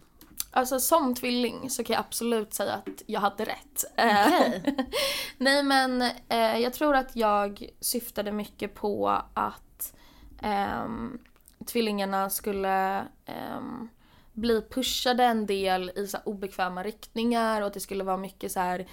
Alltså 0.50 0.80
som 0.80 1.14
tvilling 1.14 1.70
så 1.70 1.84
kan 1.84 1.94
jag 1.94 2.00
absolut 2.00 2.54
säga 2.54 2.72
att 2.74 3.02
jag 3.06 3.20
hade 3.20 3.44
rätt. 3.44 3.84
Eh, 3.96 4.26
Okej. 4.26 4.76
Nej 5.38 5.62
men 5.62 6.02
eh, 6.28 6.58
jag 6.58 6.72
tror 6.72 6.94
att 6.94 7.16
jag 7.16 7.68
syftade 7.80 8.32
mycket 8.32 8.74
på 8.74 9.22
att 9.34 9.94
ehm, 10.42 11.18
tvillingarna 11.66 12.30
skulle 12.30 13.04
ehm, 13.26 13.88
bli 14.32 14.62
pushade 14.70 15.24
en 15.24 15.46
del 15.46 15.92
i 15.96 16.06
så 16.06 16.18
obekväma 16.24 16.82
riktningar 16.82 17.60
och 17.60 17.66
att 17.66 17.74
det 17.74 17.80
skulle 17.80 18.04
vara 18.04 18.16
mycket 18.16 18.52
så 18.52 18.60
här 18.60 18.86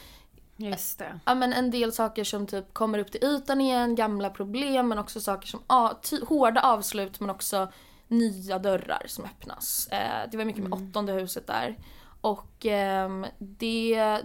Just 0.58 1.00
det. 1.00 1.20
Ja 1.26 1.36
men 1.36 1.54
en 1.54 1.72
del 1.72 1.94
saker 1.94 2.24
som 2.24 2.48
typ 2.48 2.74
kommer 2.74 3.00
upp 3.00 3.12
till 3.12 3.24
ytan 3.24 3.62
igen, 3.62 3.96
gamla 3.96 4.30
problem 4.30 4.88
men 4.88 5.00
också 5.00 5.22
saker 5.22 5.48
som 5.48 5.60
ah, 5.68 5.94
hårda 6.28 6.62
avslut 6.62 7.20
men 7.20 7.30
också 7.30 7.72
nya 8.08 8.60
dörrar 8.60 9.04
som 9.08 9.26
öppnas. 9.26 9.88
Eh, 9.92 10.30
det 10.32 10.38
var 10.38 10.46
mycket 10.46 10.64
med 10.64 10.74
åttonde 10.74 11.14
huset 11.14 11.48
där. 11.48 11.78
Och 12.22 12.66
ehm, 12.66 13.26
det, 13.38 14.22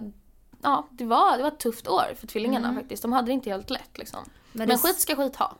ja, 0.61 0.87
det, 0.91 1.05
var, 1.05 1.37
det 1.37 1.43
var 1.43 1.51
ett 1.51 1.59
tufft 1.59 1.87
år 1.87 2.13
för 2.19 2.27
tvillingarna 2.27 2.73
faktiskt. 2.75 3.01
De 3.01 3.13
hade 3.13 3.27
det 3.27 3.33
inte 3.33 3.49
helt 3.49 3.69
lätt 3.69 3.97
liksom. 3.97 4.19
Men, 4.51 4.69
det- 4.69 4.77
skit 4.77 4.99
ska 4.99 5.15
skit 5.15 5.35
ha. 5.35 5.55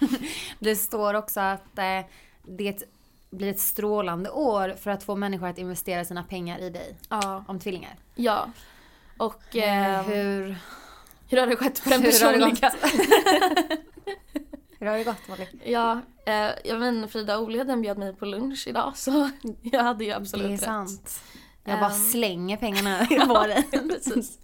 Det 0.58 0.76
står 0.76 1.14
också 1.14 1.40
att 1.40 1.78
eh, 1.78 2.00
det 2.42 2.82
blir 3.30 3.50
ett 3.50 3.60
strålande 3.60 4.30
år 4.30 4.74
för 4.80 4.90
att 4.90 5.02
få 5.02 5.16
människor 5.16 5.46
att 5.48 5.58
investera 5.58 6.04
sina 6.04 6.22
pengar 6.24 6.58
i 6.58 6.70
dig. 6.70 6.96
Ja. 7.08 7.44
Om 7.48 7.60
tvillingar. 7.60 7.96
ja. 8.14 8.48
Och 9.20 9.56
eh, 9.56 10.02
hur, 10.02 10.56
Hur, 11.28 11.38
har 11.38 11.46
det 11.46 11.56
skett 11.56 11.84
på 11.84 11.90
den 11.90 12.02
personliga? 12.10 12.72
hur 14.78 14.86
har 14.86 14.96
det 14.98 15.04
gått 15.04 15.28
Molly? 15.28 15.46
Ja, 15.64 16.00
eh, 16.26 16.50
jag 16.64 16.78
men 16.80 17.08
Frida 17.08 17.38
Olheden 17.38 17.80
bjöd 17.82 17.98
mig 17.98 18.16
på 18.16 18.24
lunch 18.24 18.64
idag 18.68 18.92
så 18.96 19.30
jag 19.62 19.82
hade 19.82 20.04
ju 20.04 20.12
absolut 20.12 20.46
Det 20.46 20.50
är 20.52 20.56
rätt. 20.56 20.60
sant. 20.60 21.20
Jag 21.64 21.80
bara 21.80 21.90
Ehm. 21.90 21.96
slänger 22.10 22.56
pengarna 22.56 23.06
på 23.26 23.46
dig. 23.46 23.62
Precis. 23.88 24.38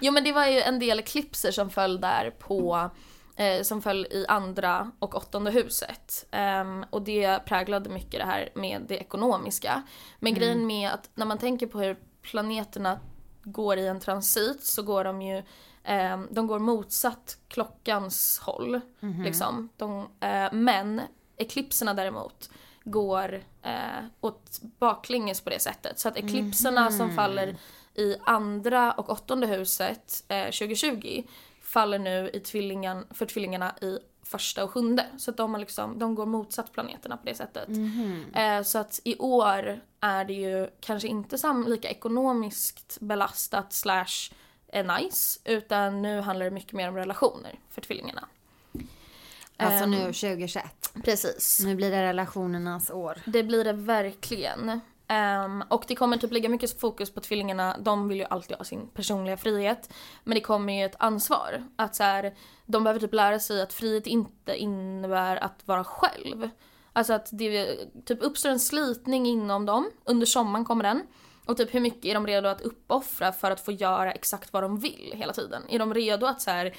Jo 0.00 0.12
men 0.12 0.24
det 0.24 0.32
var 0.32 0.46
ju 0.46 0.60
en 0.60 0.78
del 0.78 0.98
eclipser 0.98 1.50
som 1.50 1.70
föll 1.70 2.00
där 2.00 2.30
på 2.30 2.90
eh, 3.36 3.62
som 3.62 3.82
föll 3.82 4.06
i 4.10 4.24
andra 4.28 4.90
och 4.98 5.14
åttonde 5.14 5.50
huset. 5.50 6.26
Ehm, 6.30 6.84
och 6.90 7.02
det 7.02 7.44
präglade 7.46 7.90
mycket 7.90 8.20
det 8.20 8.26
här 8.26 8.48
med 8.54 8.82
det 8.88 8.96
ekonomiska. 8.96 9.82
Men 10.20 10.34
grejen 10.34 10.66
med 10.66 10.90
att 10.90 11.10
när 11.14 11.26
man 11.26 11.38
tänker 11.38 11.66
på 11.66 11.80
hur 11.80 11.96
planeterna 12.22 13.00
går 13.42 13.78
i 13.78 13.86
en 13.86 14.00
transit 14.00 14.64
så 14.64 14.82
går 14.82 15.04
de 15.04 15.22
ju 15.22 15.42
ehm, 15.84 16.28
de 16.30 16.46
går 16.46 16.58
motsatt 16.58 17.36
klockans 17.48 18.38
håll. 18.42 18.80
Liksom. 19.24 19.68
De, 19.76 20.08
eh, 20.20 20.52
men 20.52 21.00
eklipserna 21.36 21.94
däremot 21.94 22.50
går 22.84 23.42
eh, 23.62 24.04
åt 24.20 24.60
baklänges 24.78 25.40
på 25.40 25.50
det 25.50 25.58
sättet. 25.58 25.98
Så 25.98 26.08
att 26.08 26.16
eklipserna 26.16 26.90
som 26.90 27.16
faller 27.16 27.56
i 27.94 28.16
andra 28.20 28.92
och 28.92 29.10
åttonde 29.10 29.46
huset 29.46 30.24
eh, 30.28 30.44
2020 30.44 31.22
faller 31.62 31.98
nu 31.98 32.30
i 32.32 32.40
tvillingen, 32.40 33.06
för 33.10 33.26
tvillingarna 33.26 33.74
i 33.80 33.98
första 34.22 34.64
och 34.64 34.70
sjunde. 34.70 35.06
Så 35.16 35.30
att 35.30 35.36
de, 35.36 35.54
har 35.54 35.60
liksom, 35.60 35.98
de 35.98 36.14
går 36.14 36.26
motsatt 36.26 36.72
planeterna 36.72 37.16
på 37.16 37.26
det 37.26 37.34
sättet. 37.34 37.68
Eh, 38.34 38.62
så 38.62 38.78
att 38.78 39.00
i 39.04 39.18
år 39.18 39.80
är 40.00 40.24
det 40.24 40.32
ju 40.32 40.68
kanske 40.80 41.08
inte 41.08 41.38
sam, 41.38 41.66
lika 41.68 41.90
ekonomiskt 41.90 42.98
belastat 43.00 43.72
slash 43.72 44.32
är 44.68 45.00
nice. 45.00 45.40
Utan 45.44 46.02
nu 46.02 46.20
handlar 46.20 46.44
det 46.44 46.50
mycket 46.50 46.72
mer 46.72 46.88
om 46.88 46.96
relationer 46.96 47.58
för 47.70 47.80
tvillingarna. 47.80 48.28
Alltså 49.56 49.84
Ehm, 49.84 49.90
nu 49.90 49.98
2021. 49.98 50.92
Precis. 51.04 51.60
Nu 51.64 51.74
blir 51.74 51.90
det 51.90 52.02
relationernas 52.02 52.90
år. 52.90 53.18
Det 53.24 53.42
blir 53.42 53.64
det 53.64 53.72
verkligen. 53.72 54.80
Um, 55.12 55.64
och 55.68 55.84
det 55.88 55.94
kommer 55.94 56.16
typ 56.16 56.32
ligga 56.32 56.48
mycket 56.48 56.80
fokus 56.80 57.14
på 57.14 57.20
tvillingarna. 57.20 57.76
De 57.78 58.08
vill 58.08 58.18
ju 58.18 58.24
alltid 58.24 58.56
ha 58.56 58.64
sin 58.64 58.88
personliga 58.88 59.36
frihet. 59.36 59.92
Men 60.24 60.34
det 60.34 60.40
kommer 60.40 60.72
ju 60.72 60.84
ett 60.84 60.96
ansvar. 60.98 61.64
Att 61.76 61.96
så 61.96 62.02
här, 62.02 62.34
de 62.66 62.84
behöver 62.84 63.00
typ 63.00 63.14
lära 63.14 63.38
sig 63.38 63.62
att 63.62 63.72
frihet 63.72 64.06
inte 64.06 64.56
innebär 64.56 65.36
att 65.36 65.62
vara 65.64 65.84
själv. 65.84 66.48
Alltså 66.92 67.12
att 67.12 67.28
det 67.32 67.76
typ 68.04 68.22
uppstår 68.22 68.50
en 68.50 68.60
slitning 68.60 69.26
inom 69.26 69.66
dem. 69.66 69.90
Under 70.04 70.26
sommaren 70.26 70.64
kommer 70.64 70.84
den. 70.84 71.02
Och 71.46 71.56
typ 71.56 71.74
hur 71.74 71.80
mycket 71.80 72.04
är 72.04 72.14
de 72.14 72.26
redo 72.26 72.48
att 72.48 72.60
uppoffra 72.60 73.32
för 73.32 73.50
att 73.50 73.64
få 73.64 73.72
göra 73.72 74.12
exakt 74.12 74.52
vad 74.52 74.62
de 74.62 74.78
vill 74.78 75.12
hela 75.14 75.32
tiden? 75.32 75.62
Är 75.68 75.78
de 75.78 75.94
redo 75.94 76.26
att 76.26 76.42
så 76.42 76.50
här, 76.50 76.74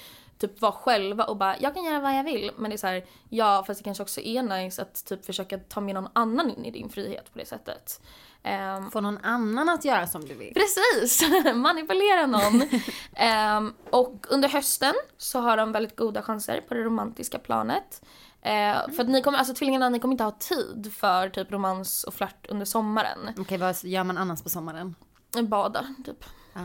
typ 0.48 0.62
vara 0.62 0.72
själva 0.72 1.24
och 1.24 1.38
bara 1.38 1.60
jag 1.60 1.74
kan 1.74 1.84
göra 1.84 2.00
vad 2.00 2.16
jag 2.16 2.24
vill. 2.24 2.52
Men 2.58 2.70
det 2.70 2.76
är 2.76 2.78
så 2.78 2.88
här, 2.88 3.06
ja 3.30 3.64
fast 3.68 3.80
det 3.80 3.84
kanske 3.84 4.04
också 4.04 4.22
är 4.22 4.44
nice 4.44 4.82
att 4.82 5.06
typ 5.06 5.26
försöka 5.26 5.58
ta 5.58 5.82
med 5.82 5.96
någon 5.96 6.10
annan 6.14 6.50
in 6.50 6.66
i 6.66 6.72
din 6.72 6.90
frihet 6.90 7.34
på 7.34 7.40
det 7.40 7.46
sättet. 7.46 8.02
Ehm, 8.44 8.92
Få 8.92 9.02
någon 9.02 9.18
annan 9.18 9.70
att 9.70 9.86
göra 9.86 10.08
som 10.08 10.26
du 10.26 10.34
vill. 10.34 10.54
Precis! 10.54 11.30
Manipulera 11.56 12.26
någon. 12.26 12.62
Ehm, 13.16 13.74
och 13.90 14.26
under 14.30 14.50
hösten 14.50 14.94
så 15.18 15.40
har 15.40 15.58
de 15.58 15.72
väldigt 15.72 15.96
goda 15.96 16.22
chanser 16.22 16.62
på 16.62 16.74
det 16.74 16.84
romantiska 16.84 17.40
planet. 17.40 18.02
Eh, 18.42 18.52
För 18.96 19.02
att 19.02 19.10
ni 19.10 19.22
kommer, 19.22 19.38
alltså 19.38 19.54
tvillingarna, 19.54 19.90
ni 19.90 20.00
kommer 20.00 20.12
inte 20.14 20.24
ha 20.24 20.32
tid 20.32 20.94
för 20.98 21.30
typ 21.30 21.52
romans 21.52 22.04
och 22.04 22.14
flört 22.14 22.46
under 22.50 22.66
sommaren. 22.66 23.20
Okej, 23.38 23.58
vad 23.58 23.84
gör 23.84 24.04
man 24.04 24.18
annars 24.18 24.42
på 24.44 24.50
sommaren? 24.50 24.96
Bada, 25.42 25.96
typ. 26.06 26.26
Ja. 26.54 26.62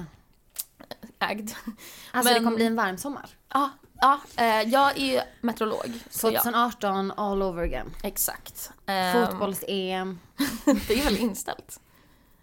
Ägd. 1.18 1.50
Alltså 2.12 2.28
det 2.34 2.40
Men- 2.40 2.44
kommer 2.44 2.56
bli 2.56 2.66
en 2.66 2.76
varm 2.76 2.98
sommar. 2.98 3.26
Ja, 3.52 3.70
ja 4.00 4.20
eh, 4.36 4.62
jag 4.62 4.98
är 4.98 5.22
meteorolog. 5.40 5.92
Så 6.10 6.26
ja, 6.30 6.40
2018 6.42 7.12
all 7.16 7.42
over 7.42 7.62
again. 7.62 7.90
exakt. 8.02 8.70
Ehm, 8.86 9.26
Fotbolls-EM. 9.26 10.18
Det 10.88 10.94
är 11.00 11.04
väl 11.04 11.16
inställt. 11.16 11.80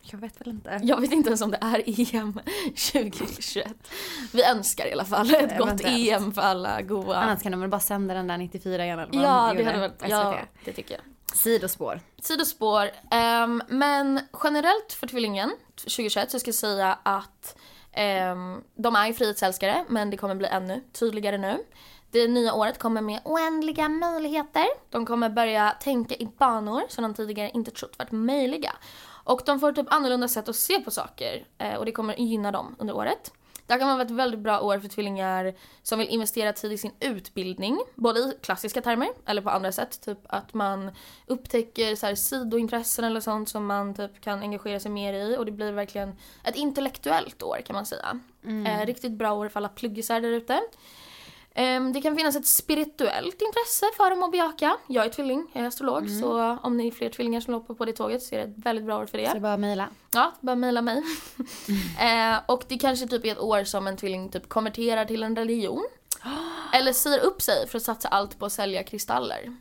Jag 0.01 0.19
vet 0.19 0.41
väl 0.41 0.47
inte. 0.47 0.79
Jag 0.83 1.01
vet 1.01 1.11
inte 1.11 1.29
ens 1.29 1.41
om 1.41 1.51
det 1.51 1.57
är 1.61 1.83
EM 2.15 2.39
2021. 2.75 3.67
Vi 4.33 4.43
önskar 4.45 4.85
i 4.87 4.93
alla 4.93 5.05
fall 5.05 5.35
ett 5.35 5.57
gott. 5.57 5.81
EM 5.85 6.31
för 6.33 6.41
alla 6.41 6.81
goa. 6.81 7.15
Annars 7.15 7.41
kan 7.43 7.51
de 7.51 7.61
väl 7.61 7.69
bara 7.69 7.81
sända 7.81 8.13
den 8.13 8.27
där 8.27 8.37
94 8.37 8.85
igen 8.85 8.99
eller 8.99 9.11
vad 9.13 9.21
Ja, 9.23 9.53
de 9.53 9.57
det 9.63 9.65
hade 9.69 9.79
varit, 9.79 9.97
på 9.99 10.05
ja, 10.09 10.37
det 10.65 10.73
tycker 10.73 10.93
jag. 10.95 11.37
Sidospår. 11.37 11.99
Sidospår. 12.21 12.89
ehm, 13.11 13.63
men 13.69 14.19
generellt 14.43 14.93
för 14.93 15.07
tvillingen 15.07 15.51
2021 15.75 16.31
så 16.31 16.39
ska 16.39 16.47
jag 16.47 16.55
säga 16.55 16.97
att 17.03 17.55
ehm, 17.55 17.61
Ehm, 17.95 18.63
de 18.75 18.95
är 18.95 19.07
ju 19.07 19.13
frihetsälskare 19.13 19.85
men 19.87 20.09
det 20.09 20.17
kommer 20.17 20.35
bli 20.35 20.47
ännu 20.47 20.83
tydligare 20.91 21.37
nu. 21.37 21.63
Det 22.11 22.27
nya 22.27 22.53
året 22.53 22.79
kommer 22.79 23.01
med 23.01 23.19
oändliga 23.23 23.89
möjligheter. 23.89 24.65
De 24.89 25.05
kommer 25.05 25.29
börja 25.29 25.75
tänka 25.79 26.15
i 26.15 26.25
banor 26.37 26.81
som 26.89 27.03
de 27.03 27.13
tidigare 27.13 27.51
inte 27.53 27.71
trott 27.71 27.95
varit 27.99 28.11
möjliga. 28.11 28.71
Och 29.23 29.41
de 29.45 29.59
får 29.59 29.71
typ 29.71 29.93
annorlunda 29.93 30.27
sätt 30.27 30.49
att 30.49 30.55
se 30.55 30.81
på 30.81 30.91
saker 30.91 31.45
eh, 31.57 31.73
och 31.75 31.85
det 31.85 31.91
kommer 31.91 32.15
gynna 32.15 32.51
dem 32.51 32.75
under 32.79 32.95
året. 32.95 33.31
Det 33.67 33.73
här 33.73 33.79
kan 33.79 33.89
vara 33.89 34.01
ett 34.01 34.11
väldigt 34.11 34.39
bra 34.39 34.59
år 34.59 34.79
för 34.79 34.87
tvillingar 34.87 35.53
som 35.83 35.99
vill 35.99 36.07
investera 36.07 36.53
tid 36.53 36.71
i 36.71 36.77
sin 36.77 36.91
utbildning. 36.99 37.79
Både 37.95 38.19
i 38.19 38.37
klassiska 38.41 38.81
termer 38.81 39.07
eller 39.25 39.41
på 39.41 39.49
andra 39.49 39.71
sätt. 39.71 40.01
Typ 40.01 40.17
att 40.23 40.53
man 40.53 40.91
upptäcker 41.25 41.95
så 41.95 42.05
här 42.05 42.15
sidointressen 42.15 43.05
eller 43.05 43.19
sånt 43.19 43.49
som 43.49 43.65
man 43.65 43.93
typ 43.93 44.21
kan 44.21 44.39
engagera 44.39 44.79
sig 44.79 44.91
mer 44.91 45.13
i. 45.13 45.37
Och 45.37 45.45
det 45.45 45.51
blir 45.51 45.71
verkligen 45.71 46.15
ett 46.43 46.55
intellektuellt 46.55 47.43
år 47.43 47.57
kan 47.65 47.73
man 47.73 47.85
säga. 47.85 48.19
Eh, 48.67 48.85
riktigt 48.85 49.11
bra 49.11 49.33
år 49.33 49.49
för 49.49 49.59
alla 49.59 49.69
pluggisar 49.69 50.21
där 50.21 50.29
ute. 50.29 50.61
Ehm, 51.57 51.93
det 51.93 52.01
kan 52.01 52.15
finnas 52.15 52.35
ett 52.35 52.45
spirituellt 52.45 53.41
intresse 53.41 53.85
för 53.97 54.09
dem 54.09 54.23
att 54.23 54.31
bejaka. 54.31 54.77
Jag 54.87 55.05
är 55.05 55.09
tvilling, 55.09 55.47
jag 55.53 55.63
är 55.63 55.67
astrolog. 55.67 56.09
Så 56.09 56.57
om 56.63 56.77
ni 56.77 56.87
är 56.87 56.91
fler 56.91 57.09
tvillingar 57.09 57.41
som 57.41 57.53
hoppar 57.53 57.73
på 57.73 57.85
det 57.85 57.93
tåget 57.93 58.23
så 58.23 58.35
är 58.35 58.39
det 58.39 58.45
ett 58.45 58.57
väldigt 58.57 58.85
bra 58.85 58.97
år 58.97 59.05
för 59.05 59.17
det. 59.17 59.25
Så 59.25 59.31
det 59.31 59.37
är 59.37 59.41
bara 59.41 59.53
att 59.53 59.59
mejla. 59.59 59.89
Ja, 60.13 60.33
bara 60.39 60.55
mejla 60.55 60.81
mig. 60.81 60.97
eh, 61.99 62.39
och 62.45 62.63
det 62.67 62.77
kanske 62.77 63.07
typ 63.07 63.25
är 63.25 63.31
ett 63.31 63.39
år 63.39 63.63
som 63.63 63.87
en 63.87 63.97
tvilling 63.97 64.29
typ 64.29 64.49
konverterar 64.49 65.05
till 65.05 65.23
en 65.23 65.35
religion. 65.35 65.85
Eller 66.73 66.93
säger 66.93 67.19
upp 67.19 67.41
sig 67.41 67.67
för 67.67 67.77
att 67.77 67.83
satsa 67.83 68.07
allt 68.07 68.39
på 68.39 68.45
att 68.45 68.51
sälja 68.51 68.83
kristaller. 68.83 69.55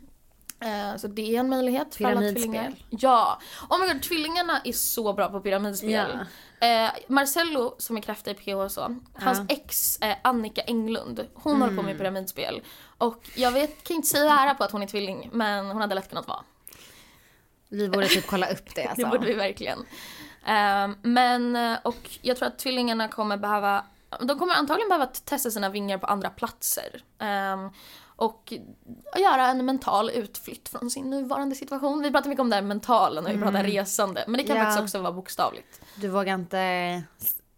Eh, 0.64 0.96
så 0.96 1.06
det 1.08 1.36
är 1.36 1.40
en 1.40 1.48
möjlighet 1.48 1.94
för 1.94 2.04
alla 2.04 2.20
tvillingar. 2.20 2.74
Ja! 2.90 3.40
Oh 3.70 3.80
my 3.80 3.92
god, 3.92 4.02
tvillingarna 4.02 4.60
är 4.64 4.72
så 4.72 5.12
bra 5.12 5.28
på 5.28 5.40
pyramidspel. 5.40 6.18
Eh, 6.60 6.90
Marcello 7.08 7.74
som 7.78 7.96
är 7.96 8.00
kräfta 8.00 8.30
i 8.30 8.34
PH 8.34 8.48
och 8.54 8.72
så, 8.72 8.96
hans 9.14 9.38
Ja. 9.38 9.44
ex 9.48 9.98
eh, 10.00 10.16
Annika 10.24 10.62
Englund, 10.62 11.26
hon 11.34 11.60
håller 11.62 11.76
på 11.76 11.82
med 11.82 11.98
pyramidspel. 11.98 12.62
Och 12.98 13.30
jag 13.36 13.50
vet, 13.52 13.84
kan 13.84 13.96
inte 13.96 14.08
säga 14.08 14.32
ära 14.32 14.54
på 14.54 14.64
att 14.64 14.70
hon 14.72 14.82
är 14.82 14.86
tvilling, 14.86 15.30
men 15.32 15.66
hon 15.66 15.80
hade 15.80 15.94
lätt 15.94 16.08
kunnat 16.08 16.28
vara. 16.28 16.40
Vi 17.68 17.88
borde 17.88 18.08
typ 18.08 18.26
kolla 18.26 18.46
upp 18.52 18.74
det 18.74 18.84
alltså. 18.88 19.04
Det 19.04 19.10
borde 19.10 19.26
vi 19.26 19.34
verkligen. 19.34 19.78
Ehm, 20.46 20.96
men, 21.02 21.56
eh, 21.56 21.78
och 21.82 22.10
jag 22.22 22.36
tror 22.36 22.48
att 22.48 22.58
tvillingarna 22.58 23.08
kommer 23.08 23.36
behöva, 23.36 23.84
de 24.20 24.38
kommer 24.38 24.54
antagligen 24.54 24.88
behöva 24.88 25.06
testa 25.06 25.50
sina 25.50 25.68
vingar 25.68 25.98
på 25.98 26.06
andra 26.06 26.30
platser. 26.30 27.02
Ehm, 27.18 27.70
och 28.16 28.52
göra 29.16 29.46
en 29.46 29.64
mental 29.66 30.10
utflytt 30.10 30.68
från 30.68 30.90
sin 30.90 31.10
nuvarande 31.10 31.54
situation. 31.54 32.02
Vi 32.02 32.10
pratar 32.10 32.28
mycket 32.28 32.40
om 32.40 32.50
det 32.50 32.56
här 32.56 32.62
mentala 32.62 33.20
när 33.20 33.32
vi 33.34 33.42
pratar 33.42 33.64
resande, 33.64 34.24
men 34.26 34.38
det 34.38 34.44
kan 34.44 34.56
Ja. 34.56 34.62
faktiskt 34.62 34.82
också 34.82 34.98
vara 34.98 35.12
bokstavligt. 35.12 35.80
Du 35.96 36.08
vågar 36.08 36.34
inte 36.34 37.02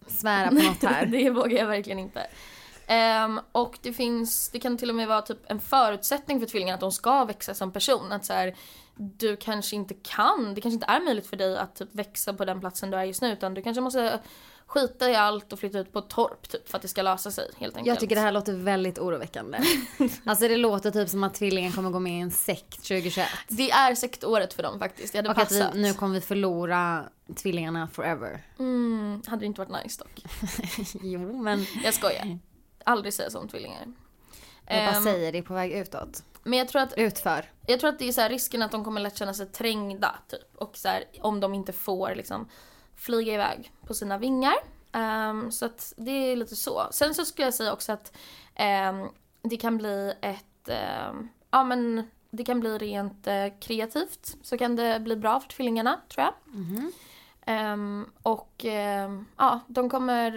svära 0.06 0.48
på 0.48 0.54
något 0.54 0.82
här. 0.82 1.06
det 1.12 1.30
vågar 1.30 1.58
jag 1.58 1.66
verkligen 1.66 1.98
inte. 1.98 2.26
Ehm, 2.86 3.40
och 3.52 3.78
det 3.82 3.92
finns, 3.92 4.48
det 4.48 4.60
kan 4.60 4.78
till 4.78 4.90
och 4.90 4.96
med 4.96 5.08
vara 5.08 5.22
typ 5.22 5.38
en 5.50 5.60
förutsättning 5.60 6.40
för 6.40 6.46
tvillingarna 6.46 6.74
att 6.74 6.80
de 6.80 6.92
ska 6.92 7.24
växa 7.24 7.54
som 7.54 7.72
person. 7.72 8.12
Att 8.12 8.24
så 8.24 8.32
här, 8.32 8.54
du 8.94 9.36
kanske 9.36 9.76
inte 9.76 9.94
kan, 9.94 10.54
det 10.54 10.60
kanske 10.60 10.74
inte 10.74 10.86
är 10.86 11.00
möjligt 11.00 11.26
för 11.26 11.36
dig 11.36 11.58
att 11.58 11.74
typ 11.76 11.94
växa 11.94 12.32
på 12.34 12.44
den 12.44 12.60
platsen 12.60 12.90
du 12.90 12.96
är 12.96 13.04
just 13.04 13.22
nu 13.22 13.32
utan 13.32 13.54
du 13.54 13.62
kanske 13.62 13.80
måste 13.80 14.20
skita 14.66 15.10
i 15.10 15.14
allt 15.16 15.52
och 15.52 15.58
flytta 15.58 15.78
ut 15.78 15.92
på 15.92 15.98
ett 15.98 16.08
torp 16.08 16.48
typ 16.48 16.68
för 16.68 16.76
att 16.78 16.82
det 16.82 16.88
ska 16.88 17.02
lösa 17.02 17.30
sig 17.30 17.50
helt 17.56 17.76
enkelt. 17.76 17.86
Jag 17.88 18.00
tycker 18.00 18.14
det 18.14 18.20
här 18.20 18.32
låter 18.32 18.52
väldigt 18.52 18.98
oroväckande. 18.98 19.58
Alltså 20.24 20.48
det 20.48 20.56
låter 20.56 20.90
typ 20.90 21.08
som 21.08 21.24
att 21.24 21.34
tvillingen 21.34 21.72
kommer 21.72 21.90
gå 21.90 21.98
med 21.98 22.12
i 22.12 22.20
en 22.20 22.30
sekt 22.30 22.76
2021. 22.76 23.28
Det 23.48 23.70
är 23.70 23.94
sektåret 23.94 24.54
för 24.54 24.62
dem 24.62 24.78
faktiskt, 24.78 25.12
det 25.12 25.18
hade 25.18 25.28
Och 25.30 25.38
att 25.38 25.52
vi, 25.52 25.60
passat. 25.60 25.74
nu 25.74 25.92
kommer 25.94 26.14
vi 26.14 26.20
förlora 26.20 27.04
tvillingarna 27.36 27.88
forever. 27.88 28.42
Mm, 28.58 29.22
hade 29.26 29.40
det 29.40 29.46
inte 29.46 29.60
varit 29.64 29.84
nice 29.84 30.02
dock. 30.04 30.22
Jo 31.02 31.42
men 31.42 31.66
Jag 31.84 31.94
skojar. 31.94 32.38
Aldrig 32.84 33.14
säga 33.14 33.30
så 33.30 33.38
om 33.38 33.48
tvillingar. 33.48 33.86
jag 34.66 34.86
bara 34.86 34.96
Ehm, 34.96 35.04
säger 35.04 35.32
det 35.32 35.42
på 35.42 35.54
väg 35.54 35.72
utåt. 35.72 36.22
Men 36.42 36.58
jag 36.58 36.68
tror 36.68 36.82
att 36.82 36.92
Utför. 36.96 37.44
Jag 37.66 37.80
tror 37.80 37.90
att 37.90 37.98
det 37.98 38.08
är 38.08 38.12
så 38.12 38.28
risken 38.28 38.62
att 38.62 38.70
de 38.70 38.84
kommer 38.84 39.00
lätt 39.00 39.16
känna 39.18 39.34
sig 39.34 39.46
trängda 39.46 40.14
typ. 40.28 40.56
Och 40.56 40.76
så 40.76 40.88
här, 40.88 41.04
om 41.20 41.40
de 41.40 41.54
inte 41.54 41.72
får 41.72 42.14
liksom 42.14 42.48
flyga 42.96 43.34
iväg 43.34 43.72
på 43.86 43.94
sina 43.94 44.18
vingar. 44.18 44.54
Ehm, 44.92 45.52
så 45.52 45.66
att 45.66 45.92
det 45.96 46.10
är 46.10 46.36
lite 46.36 46.56
så. 46.56 46.86
Sen 46.90 47.14
så 47.14 47.24
skulle 47.24 47.46
jag 47.46 47.54
säga 47.54 47.72
också 47.72 47.92
att 47.92 48.16
ehm, 48.54 49.08
det 49.42 49.56
kan 49.56 49.78
bli 49.78 50.14
ett, 50.20 50.68
ehm, 50.68 51.28
ja 51.50 51.64
men 51.64 52.10
det 52.30 52.44
kan 52.44 52.60
bli 52.60 52.78
rent 52.78 53.26
eh, 53.26 53.46
kreativt. 53.60 54.36
Så 54.42 54.58
kan 54.58 54.76
det 54.76 55.00
bli 55.00 55.16
bra 55.16 55.40
för 55.40 55.48
tvillingarna 55.48 56.00
tror 56.08 56.24
jag. 56.24 56.34
Ehm, 57.46 58.10
och 58.22 58.64
ehm, 58.64 59.26
ja, 59.36 59.60
de 59.66 59.90
kommer 59.90 60.32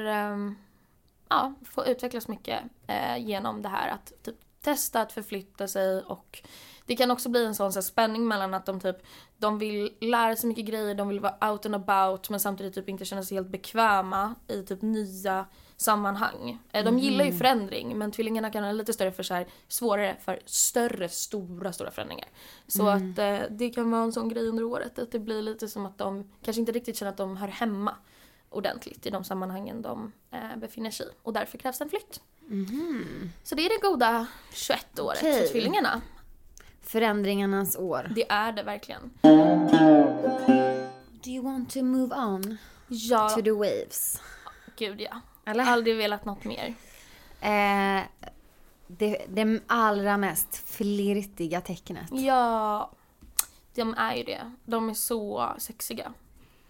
ja, 1.30 1.54
få 1.66 1.86
utvecklas 1.86 2.28
mycket 2.28 2.64
eh, 2.88 3.18
genom 3.18 3.62
det 3.62 3.70
här 3.70 3.90
att 3.90 4.14
typ, 4.24 4.36
testa 4.62 5.02
att 5.02 5.12
förflytta 5.12 5.68
sig 5.68 6.02
och 6.02 6.42
det 6.86 6.96
kan 6.96 7.12
också 7.12 7.30
bli 7.30 7.46
en 7.46 7.56
sån 7.56 7.74
så 7.74 7.78
här, 7.80 7.82
spänning 7.82 8.28
mellan 8.28 8.54
att 8.54 8.66
de 8.66 8.80
typ 8.80 8.98
de 9.40 9.58
vill 9.60 9.94
lära 10.02 10.36
sig 10.36 10.48
mycket 10.48 10.66
grejer, 10.66 10.96
de 10.96 11.08
vill 11.08 11.20
vara 11.20 11.52
out 11.52 11.66
and 11.66 11.76
about 11.76 12.30
men 12.30 12.40
samtidigt 12.40 12.76
typ 12.76 12.90
inte 12.90 13.06
känna 13.06 13.24
sig 13.24 13.38
helt 13.38 13.48
bekväma 13.50 14.36
i 14.48 14.64
typ 14.64 14.82
nya 14.82 15.46
sammanhang. 15.78 16.60
Eh, 16.72 16.86
De 16.86 17.00
gillar 17.00 17.26
ju 17.26 17.32
förändring 17.34 17.98
men 17.98 18.12
tvillingarna 18.12 18.50
kan 18.52 18.64
ha 18.64 18.72
lite 18.72 18.94
större 18.94 19.12
för 19.12 19.24
så 19.24 19.34
här, 19.34 19.48
svårare 19.68 20.18
för 20.22 20.40
större, 20.46 21.10
stora, 21.10 21.74
stora 21.74 21.92
förändringar. 21.92 22.28
Så 22.68 22.88
att 22.88 23.18
eh, 23.20 23.40
det 23.50 23.70
kan 23.70 23.92
vara 23.92 24.04
en 24.04 24.14
sån 24.14 24.30
grej 24.30 24.48
under 24.48 24.64
året 24.64 25.00
att 25.00 25.12
det 25.12 25.20
blir 25.20 25.42
lite 25.42 25.68
som 25.68 25.86
att 25.86 25.98
de 25.98 26.32
kanske 26.44 26.60
inte 26.60 26.72
riktigt 26.72 26.98
känner 26.98 27.12
att 27.12 27.18
de 27.18 27.38
hör 27.38 27.48
hemma 27.48 27.96
ordentligt 28.50 29.06
i 29.06 29.10
de 29.10 29.24
sammanhangen 29.24 29.82
de 29.82 30.12
eh, 30.32 30.58
befinner 30.58 30.92
sig 30.92 31.06
i. 31.08 31.10
Och 31.24 31.34
därför 31.34 31.58
krävs 31.58 31.82
en 31.82 31.90
flytt. 31.90 32.22
Så 33.44 33.56
det 33.56 33.66
är 33.66 33.70
det 33.70 33.88
goda 33.88 34.28
21-året 34.54 35.18
Okej. 35.22 35.42
för 35.42 35.48
tvillingarna. 35.54 36.02
Förändringarnas 36.94 37.76
år. 37.76 38.12
Det 38.16 38.32
är 38.32 38.52
det 38.52 38.64
verkligen. 38.64 39.12
Do 41.24 41.30
you 41.30 41.44
want 41.44 41.70
to 41.74 41.84
move 41.84 42.16
on 42.16 42.58
Ja, 42.88 43.30
to 43.30 43.42
the 43.42 43.52
waves? 43.52 44.22
gud 44.78 45.02
ja. 45.02 45.22
Eller? 45.46 45.64
Aldrig 45.64 45.98
velat 45.98 46.26
något 46.26 46.44
mer. 46.44 46.74
Eh, 47.42 48.04
det, 48.88 49.26
det 49.30 49.60
allra 49.68 50.18
mest 50.18 50.56
flirtiga 50.70 51.62
tecknet. 51.62 52.08
Ja, 52.12 52.92
de 53.76 53.94
är 53.94 54.16
ju 54.16 54.24
det. 54.24 54.52
De 54.66 54.90
är 54.90 54.94
så 54.94 55.54
sexiga. 55.58 56.14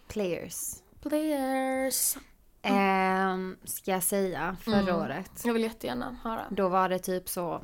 Players. 0.07 0.75
Players. 1.01 2.15
Eh, 2.61 3.37
ska 3.63 3.91
jag 3.91 4.03
säga, 4.03 4.55
förra 4.61 4.79
Mm. 4.79 4.95
året. 4.95 5.31
Jag 5.43 5.53
vill 5.53 5.63
jättegärna 5.63 6.17
höra. 6.23 6.45
Då 6.49 6.69
var 6.69 6.89
det 6.89 6.99
typ 6.99 7.29
så 7.29 7.61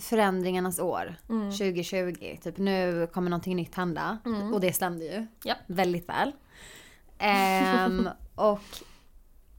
förändringarnas 0.00 0.78
år. 0.78 1.16
Mm. 1.28 1.50
2020. 1.50 2.38
Typ 2.42 2.58
nu 2.58 3.06
kommer 3.12 3.30
någonting 3.30 3.56
nytt 3.56 3.74
hända. 3.74 4.18
Mm. 4.24 4.54
Och 4.54 4.60
det 4.60 4.72
stämde 4.72 5.04
ju. 5.04 5.26
Japp. 5.44 5.58
Väldigt 5.66 6.08
väl. 6.08 6.32
Ehm, 7.18 8.08
och 8.34 8.60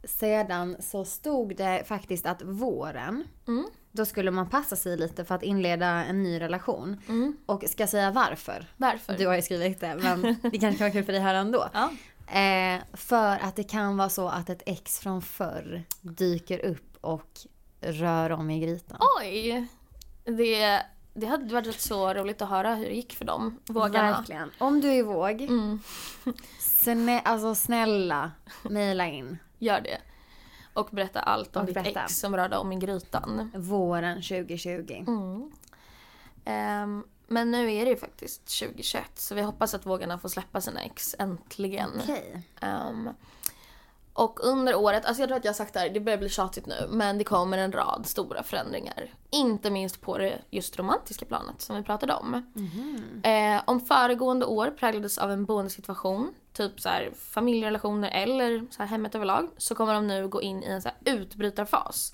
sedan 0.03 0.75
så 0.79 1.05
stod 1.05 1.55
det 1.55 1.83
faktiskt 1.87 2.25
att 2.25 2.41
våren, 2.41 3.23
Mm. 3.47 3.65
då 3.91 4.05
skulle 4.05 4.31
man 4.31 4.49
passa 4.49 4.75
sig 4.75 4.97
lite 4.97 5.25
för 5.25 5.35
att 5.35 5.43
inleda 5.43 5.87
en 5.87 6.23
ny 6.23 6.39
relation. 6.41 7.01
Mm. 7.07 7.37
Och 7.45 7.63
ska 7.67 7.87
säga 7.87 8.11
varför? 8.11 8.67
Varför? 8.77 9.17
Du 9.17 9.27
har 9.27 9.35
ju 9.35 9.41
skrivit 9.41 9.79
det 9.79 9.95
men 9.95 10.21
det 10.41 10.57
kanske 10.59 10.59
kan 10.59 10.77
vara 10.79 10.91
kul 10.91 11.03
för 11.03 11.13
dig 11.13 11.21
höra 11.21 11.37
ändå. 11.37 11.69
Ja. 11.73 11.91
Eh, 12.39 12.81
för 12.93 13.37
att 13.39 13.55
det 13.55 13.63
kan 13.63 13.97
vara 13.97 14.09
så 14.09 14.27
att 14.27 14.49
ett 14.49 14.63
ex 14.65 14.99
från 14.99 15.21
förr 15.21 15.83
dyker 16.01 16.65
upp 16.65 16.97
och 17.01 17.29
rör 17.81 18.29
om 18.31 18.49
i 18.49 18.59
grytan. 18.59 18.97
Oj! 19.19 19.67
Det, 20.23 20.81
det 21.13 21.25
hade 21.27 21.53
varit 21.53 21.79
så 21.79 22.13
roligt 22.13 22.41
att 22.41 22.49
höra 22.49 22.75
hur 22.75 22.85
det 22.85 22.95
gick 22.95 23.13
för 23.15 23.25
dem, 23.25 23.59
vågarna. 23.67 24.11
Verkligen. 24.17 24.51
Om 24.57 24.81
du 24.81 24.87
är 24.93 25.03
våg, 25.03 25.41
Mm, 25.41 25.79
snä, 26.59 27.19
alltså 27.19 27.55
snälla 27.55 28.31
mejla 28.63 29.07
in. 29.07 29.37
gör 29.59 29.81
det. 29.81 29.97
Och 30.73 30.89
berätta 30.91 31.19
allt 31.19 31.55
om 31.55 31.59
Och 31.59 31.65
ditt 31.65 31.75
berätta. 31.75 32.03
ex 32.03 32.19
som 32.19 32.35
rörde 32.35 32.57
om 32.57 32.71
i 32.71 32.75
grytan. 32.75 33.51
Våren 33.55 34.15
2020. 34.21 35.03
Mm. 35.07 35.51
Ehm, 36.45 37.03
men 37.27 37.51
nu 37.51 37.73
är 37.73 37.85
det 37.85 37.91
ju 37.91 37.97
faktiskt 37.97 38.59
2021 38.59 39.03
så 39.15 39.35
vi 39.35 39.41
hoppas 39.41 39.73
att 39.73 39.85
vågarna 39.85 40.19
får 40.19 40.29
släppa 40.29 40.61
sina 40.61 40.81
ex 40.83 41.15
äntligen. 41.19 41.89
Okej. 42.03 42.41
Ehm, 42.61 43.09
och 44.17 44.39
under 44.43 44.75
året, 44.75 45.05
alltså 45.05 45.21
jag 45.21 45.29
tror 45.29 45.37
att 45.37 45.45
jag 45.45 45.51
har 45.51 45.55
sagt 45.55 45.73
det 45.73 45.79
här, 45.79 45.89
det 45.89 45.99
börjar 45.99 46.17
bli 46.17 46.29
tjatigt 46.29 46.65
nu, 46.65 46.87
men 46.89 47.17
det 47.17 47.23
kommer 47.23 47.57
en 47.57 47.71
rad 47.71 48.05
stora 48.05 48.43
förändringar. 48.43 49.13
Inte 49.29 49.69
minst 49.69 50.01
på 50.01 50.17
det 50.17 50.41
just 50.49 50.79
romantiska 50.79 51.25
planet 51.25 51.61
som 51.61 51.75
vi 51.75 51.83
pratade 51.83 52.13
om. 52.13 52.33
Eh, 53.23 53.61
om 53.65 53.79
föregående 53.79 54.45
år 54.45 54.67
präglades 54.79 55.17
av 55.17 55.31
en 55.31 55.45
boendesituation, 55.45 56.33
typ 56.53 56.81
så 56.81 56.89
här 56.89 57.11
familjerelationer 57.17 58.11
eller 58.11 58.67
så 58.71 58.83
här 58.83 58.85
hemmet 58.85 59.15
överlag, 59.15 59.49
så 59.57 59.75
kommer 59.75 59.93
de 59.93 60.07
nu 60.07 60.27
gå 60.27 60.41
in 60.41 60.63
i 60.63 60.65
en 60.65 60.81
så 60.81 60.89
här 60.89 61.13
utbrytarfas. 61.13 62.13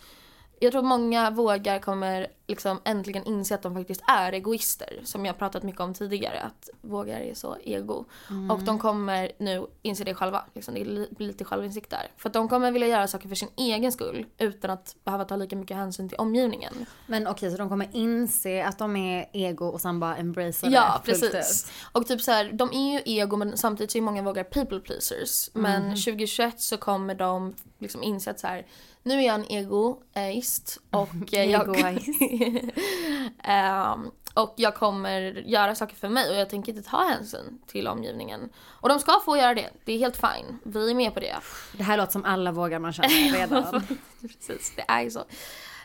Jag 0.64 0.72
tror 0.72 0.82
många 0.82 1.30
vågar 1.32 1.80
kommer 1.80 2.28
liksom 2.48 2.80
äntligen 2.84 3.24
inse 3.24 3.56
att 3.56 3.62
de 3.62 3.76
faktiskt 3.76 4.02
är 4.08 4.32
egoister. 4.34 5.02
Som 5.04 5.26
jag 5.26 5.38
pratat 5.38 5.64
mycket 5.64 5.82
om 5.82 5.94
tidigare, 5.94 6.42
att 6.42 6.70
vågar 6.82 7.20
är 7.20 7.34
så 7.34 7.58
ego. 7.64 8.06
Och 8.52 8.60
de 8.60 8.80
kommer 8.80 9.32
nu 9.38 9.66
inse 9.82 10.04
det 10.04 10.14
själva. 10.14 10.46
Liksom, 10.54 10.74
det 10.74 10.84
li- 10.86 11.08
blir 11.12 11.28
lite 11.28 11.46
självinsikt 11.46 11.90
där. 11.90 12.08
För 12.18 12.30
att 12.30 12.34
de 12.34 12.50
kommer 12.50 12.72
vilja 12.72 12.88
göra 12.88 13.08
saker 13.08 13.28
för 13.30 13.36
sin 13.36 13.50
egen 13.58 13.92
skull 13.92 14.26
utan 14.38 14.72
att 14.72 14.96
behöva 15.04 15.26
ta 15.26 15.36
lika 15.36 15.56
mycket 15.56 15.78
hänsyn 15.78 16.10
till 16.10 16.18
omgivningen. 16.18 16.86
Men 17.08 17.28
okej, 17.28 17.52
så 17.52 17.58
de 17.58 17.70
kommer 17.70 17.90
inse 17.92 18.66
att 18.66 18.78
de 18.80 18.96
är 18.96 19.30
ego 19.34 19.66
och 19.66 19.82
sen 19.82 20.00
bara 20.00 20.16
embracea 20.18 20.70
Ja, 20.70 21.02
det 21.06 21.12
fullt 21.16 21.32
precis. 21.34 21.66
ut. 21.66 21.72
Och 21.92 22.08
typ 22.08 22.22
så 22.22 22.32
här, 22.32 22.52
de 22.54 22.70
är 22.74 22.94
ju 22.94 23.02
ego 23.20 23.38
men 23.38 23.58
samtidigt 23.58 23.92
så 23.92 23.98
är 23.98 24.02
många 24.02 24.22
vågar 24.22 24.44
people 24.44 24.80
pleasers. 24.80 25.50
Men 25.54 25.82
2021 25.90 26.60
så 26.62 26.78
kommer 26.78 27.16
de 27.16 27.56
liksom 27.80 28.04
inse 28.04 28.32
att 28.32 28.40
så 28.40 28.48
här, 28.48 28.66
nu 29.04 29.20
är 29.20 29.28
jag 29.28 29.36
en 29.36 29.46
egoist 29.46 30.80
och 30.90 31.10
jag. 31.32 31.78
Ehm, 33.44 34.12
och 34.34 34.54
jag 34.58 34.76
kommer 34.76 35.22
göra 35.22 35.76
saker 35.76 35.96
för 35.96 36.10
mig 36.10 36.30
och 36.30 36.36
jag 36.36 36.50
tänker 36.50 36.72
inte 36.72 36.90
ta 36.90 37.04
hänsyn 37.04 37.62
till 37.68 37.88
omgivningen. 37.88 38.50
Och 38.66 38.90
de 38.90 39.00
ska 39.00 39.22
få 39.26 39.38
göra 39.38 39.54
det, 39.54 39.70
det 39.86 39.94
är 39.94 39.98
helt 39.98 40.18
fine. 40.18 40.60
Vi 40.64 40.92
är 40.92 40.96
med 40.96 41.14
på 41.14 41.20
det. 41.20 41.36
Det 41.78 41.84
här 41.84 41.98
låter 41.98 42.12
som 42.12 42.26
alla 42.26 42.52
vågar 42.52 42.80
man 42.80 42.94
känner 42.94 43.34
redan. 43.40 43.84
Precis, 44.22 44.74
det 44.76 44.86
är 44.88 45.02
ju 45.02 45.12
så. 45.12 45.24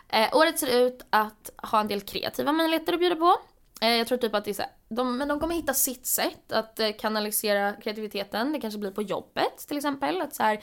Eh, 0.09 0.37
året 0.37 0.59
ser 0.59 0.87
ut 0.87 1.07
att 1.11 1.51
ha 1.57 1.81
en 1.81 1.89
del 1.89 2.01
kreativa 2.01 2.53
möjligheter 2.53 2.93
att 2.93 2.99
bjuda 2.99 3.17
på. 3.17 3.37
Eh, 3.81 3.91
jag 3.91 4.07
tror 4.07 4.19
typ 4.19 4.35
att 4.35 4.45
det 4.45 4.51
är 4.51 4.55
så 4.55 4.63
här, 4.63 4.71
de, 4.89 5.17
men 5.17 5.29
de 5.29 5.41
kommer 5.41 5.55
hitta 5.55 5.75
sitt 5.75 6.07
sätt 6.07 6.53
att 6.53 6.81
eh, 6.81 6.91
kanalisera 6.99 7.73
kreativiteten. 7.73 8.53
Det 8.53 8.61
kanske 8.61 8.79
blir 8.79 8.91
på 8.91 9.03
jobbet 9.03 9.59
till 9.69 9.77
exempel. 9.77 10.21
Att 10.21 10.35
så 10.35 10.43
här, 10.43 10.61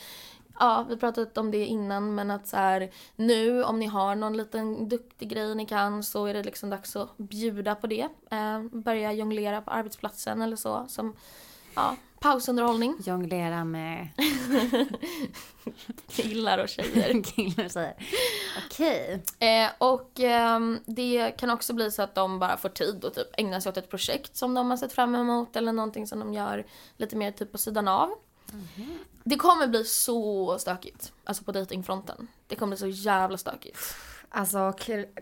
ja, 0.60 0.86
vi 0.90 0.98
pratat 0.98 1.38
om 1.38 1.52
det 1.52 1.66
innan 1.66 2.16
men 2.16 2.32
att 2.32 2.48
så 2.48 2.58
här, 2.58 2.92
nu 3.16 3.64
om 3.64 3.80
ni 3.80 3.86
har 3.86 4.16
någon 4.16 4.38
liten 4.38 4.90
duktig 4.90 5.30
grej 5.30 5.56
ni 5.56 5.66
kan 5.66 6.04
så 6.04 6.26
är 6.26 6.34
det 6.34 6.44
liksom 6.44 6.70
dags 6.70 6.96
att 6.96 7.18
bjuda 7.18 7.76
på 7.76 7.88
det. 7.88 8.08
Eh, 8.32 8.62
börja 8.72 9.14
jonglera 9.14 9.62
på 9.62 9.72
arbetsplatsen 9.72 10.42
eller 10.42 10.56
så 10.56 10.86
som 10.88 11.16
ja, 11.76 11.96
pausunderhållning. 12.20 12.98
Jonglera 13.06 13.64
med 13.66 14.10
Killar 16.08 16.58
och 16.58 16.70
tjejer. 16.70 17.24
killar 17.36 17.66
och 17.66 17.72
tjejer. 17.72 17.96
Okej. 18.66 19.24
Eh, 19.40 19.72
och 19.78 20.20
ehm, 20.20 20.80
det 20.86 21.32
kan 21.38 21.50
också 21.50 21.74
bli 21.74 21.92
så 21.92 22.02
att 22.02 22.16
de 22.16 22.40
bara 22.40 22.58
får 22.58 22.70
tid 22.70 23.06
att 23.06 23.14
typ 23.14 23.28
ägna 23.38 23.62
sig 23.62 23.70
åt 23.70 23.78
ett 23.78 23.90
projekt 23.90 24.36
som 24.36 24.54
de 24.54 24.70
har 24.70 24.78
sett 24.78 24.94
fram 24.94 25.16
emot 25.16 25.56
eller 25.56 25.74
någonting 25.74 26.08
som 26.08 26.20
de 26.20 26.34
gör 26.34 26.66
lite 26.98 27.16
mer 27.16 27.32
typ 27.32 27.52
på 27.52 27.58
sidan 27.58 27.88
av. 27.88 28.10
Det 29.24 29.36
kommer 29.36 29.68
bli 29.68 29.86
så 29.86 30.58
stökigt, 30.60 31.14
alltså 31.24 31.44
på 31.44 31.52
dejtingfronten. 31.52 32.28
Det 32.48 32.56
kommer 32.56 32.78
bli 32.78 32.80
så 32.80 32.88
jävla 32.88 33.38
stökigt. 33.38 33.96
Alltså 34.38 34.74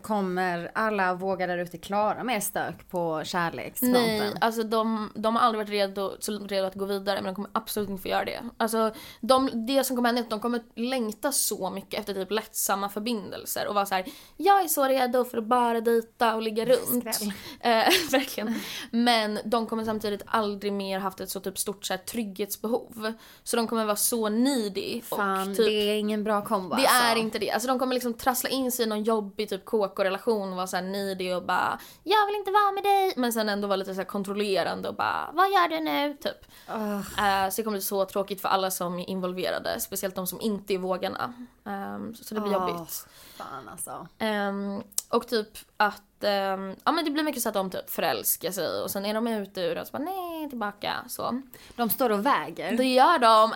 kommer 0.01 0.71
alla 0.75 1.13
vågar 1.13 1.47
där 1.47 1.57
ute 1.57 1.77
klara 1.77 2.23
mer 2.23 2.39
stök 2.39 2.89
på 2.89 3.21
kärleksfronten? 3.25 4.03
Nej, 4.03 4.33
alltså 4.41 4.63
de, 4.63 5.11
de 5.15 5.35
har 5.35 5.43
aldrig 5.43 5.65
varit 5.65 5.69
redo, 5.69 6.11
så 6.19 6.39
redo 6.39 6.67
att 6.67 6.75
gå 6.75 6.85
vidare 6.85 7.15
men 7.15 7.25
de 7.25 7.35
kommer 7.35 7.49
absolut 7.53 7.89
inte 7.89 8.01
få 8.01 8.07
göra 8.07 8.25
det. 8.25 8.39
Alltså 8.57 8.93
de, 9.21 9.49
det 9.67 9.83
som 9.83 9.95
kommer 9.95 10.09
hända 10.09 10.21
är 10.21 10.23
att 10.23 10.29
de 10.29 10.39
kommer 10.39 10.61
längta 10.75 11.31
så 11.31 11.69
mycket 11.69 11.99
efter 11.99 12.13
typ 12.13 12.31
lättsamma 12.31 12.89
förbindelser 12.89 13.67
och 13.67 13.75
vara 13.75 13.85
så 13.85 13.95
här: 13.95 14.05
jag 14.37 14.63
är 14.63 14.67
så 14.67 14.87
redo 14.87 15.23
för 15.25 15.37
att 15.37 15.47
bara 15.47 15.81
dejta 15.81 16.35
och 16.35 16.41
ligga 16.41 16.65
runt. 16.65 17.05
Eh, 17.59 17.85
verkligen. 18.11 18.59
Men 18.91 19.39
de 19.45 19.67
kommer 19.67 19.83
samtidigt 19.83 20.21
aldrig 20.25 20.73
mer 20.73 20.99
haft 20.99 21.19
ett 21.19 21.29
så 21.29 21.39
typ 21.39 21.57
stort 21.57 21.85
så 21.85 21.93
här, 21.93 21.97
trygghetsbehov. 21.97 23.13
Så 23.43 23.55
de 23.55 23.67
kommer 23.67 23.85
vara 23.85 23.95
så 23.95 24.29
needy. 24.29 25.01
Fan, 25.01 25.51
och 25.51 25.57
typ, 25.57 25.65
det 25.65 25.91
är 25.91 25.99
ingen 25.99 26.23
bra 26.23 26.45
kombo 26.45 26.75
det 26.75 26.87
alltså. 26.87 27.03
är 27.03 27.15
inte 27.15 27.39
det. 27.39 27.51
Alltså 27.51 27.67
de 27.67 27.79
kommer 27.79 27.93
liksom 27.93 28.13
trassla 28.13 28.49
in 28.49 28.71
sig 28.71 28.85
i 28.85 28.87
någon 28.87 29.02
jobbig 29.03 29.49
typ 29.49 29.65
KK-relation 29.65 30.49
och 30.49 30.55
vara 30.55 30.67
såhär 30.67 30.83
needy 30.83 31.33
och 31.33 31.43
bara 31.43 31.79
“jag 32.03 32.25
vill 32.25 32.35
inte 32.35 32.51
vara 32.51 32.71
med 32.71 32.83
dig” 32.83 33.13
men 33.17 33.33
sen 33.33 33.49
ändå 33.49 33.67
vara 33.67 33.75
lite 33.75 33.93
så 33.93 33.99
här 34.01 34.07
kontrollerande 34.07 34.89
och 34.89 34.95
bara 34.95 35.29
“vad 35.33 35.49
gör 35.49 35.67
du 35.67 35.79
nu?” 35.79 36.17
typ. 36.21 36.45
Ugh. 36.69 37.43
Eh, 37.43 37.49
så 37.49 37.55
det 37.55 37.63
kommer 37.63 37.77
bli 37.77 37.81
så 37.81 38.05
tråkigt 38.05 38.41
för 38.41 38.49
alla 38.49 38.71
som 38.71 38.99
är 38.99 39.09
involverade, 39.09 39.79
speciellt 39.79 40.15
de 40.15 40.27
som 40.27 40.41
inte 40.41 40.73
är 40.73 40.77
vågarna. 40.77 41.33
Ehm, 41.65 42.15
så, 42.15 42.23
så 42.23 42.35
det 42.35 42.41
blir 42.41 42.57
Åh, 42.57 42.69
jobbigt. 42.69 43.07
Fan 43.37 43.69
alltså. 43.71 44.07
Ehm, 44.19 44.83
och 45.09 45.27
typ 45.27 45.57
att, 45.77 46.23
ehm, 46.23 46.75
ja 46.83 46.91
men 46.91 47.05
det 47.05 47.11
blir 47.11 47.23
mycket 47.23 47.41
så 47.41 47.49
att 47.49 47.55
de 47.55 47.69
typ 47.69 47.89
förälskar 47.89 48.51
sig 48.51 48.81
och 48.81 48.91
sen 48.91 49.05
är 49.05 49.13
de 49.13 49.27
ute 49.27 49.61
ur 49.61 49.75
det 49.75 49.81
och 49.81 49.87
så 49.87 49.91
bara 49.91 50.03
nej 50.03 50.49
tillbaka 50.49 50.93
så. 51.07 51.41
De 51.75 51.89
står 51.89 52.09
och 52.09 52.25
väger. 52.25 52.77
Det 52.77 52.93
gör 52.93 53.19
de. 53.19 53.53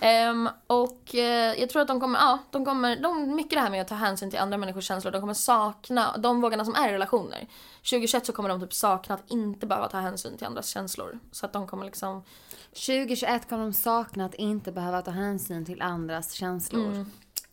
Ehm, 0.00 0.48
och 0.66 1.14
eh, 1.14 1.60
jag 1.60 1.70
tror 1.70 1.82
att 1.82 1.88
de 1.88 2.00
kommer, 2.00 2.18
ja, 2.18 2.38
de 2.50 2.64
kommer, 2.64 2.96
de, 2.96 3.34
mycket 3.34 3.50
det 3.50 3.60
här 3.60 3.70
med 3.70 3.80
att 3.80 3.88
ta 3.88 3.94
hänsyn 3.94 4.30
till 4.30 4.38
andra 4.38 4.58
människors 4.58 4.84
känslor, 4.84 5.12
de 5.12 5.20
kommer 5.20 5.34
sakna, 5.34 6.16
de 6.16 6.40
vågarna 6.40 6.64
som 6.64 6.74
är 6.74 6.88
i 6.88 6.92
relationer. 6.92 7.46
2021 7.76 8.26
så 8.26 8.32
kommer 8.32 8.48
de 8.48 8.60
typ 8.60 8.74
sakna 8.74 9.14
att 9.14 9.30
inte 9.30 9.66
behöva 9.66 9.88
ta 9.88 9.98
hänsyn 9.98 10.36
till 10.36 10.46
andras 10.46 10.68
känslor. 10.68 11.18
Så 11.32 11.46
att 11.46 11.52
de 11.52 11.66
kommer 11.66 11.84
liksom, 11.84 12.22
2021 12.70 13.48
kommer 13.48 13.62
de 13.62 13.72
sakna 13.72 14.24
att 14.24 14.34
inte 14.34 14.72
behöva 14.72 15.02
ta 15.02 15.10
hänsyn 15.10 15.64
till 15.64 15.82
andras 15.82 16.32
känslor. 16.32 17.06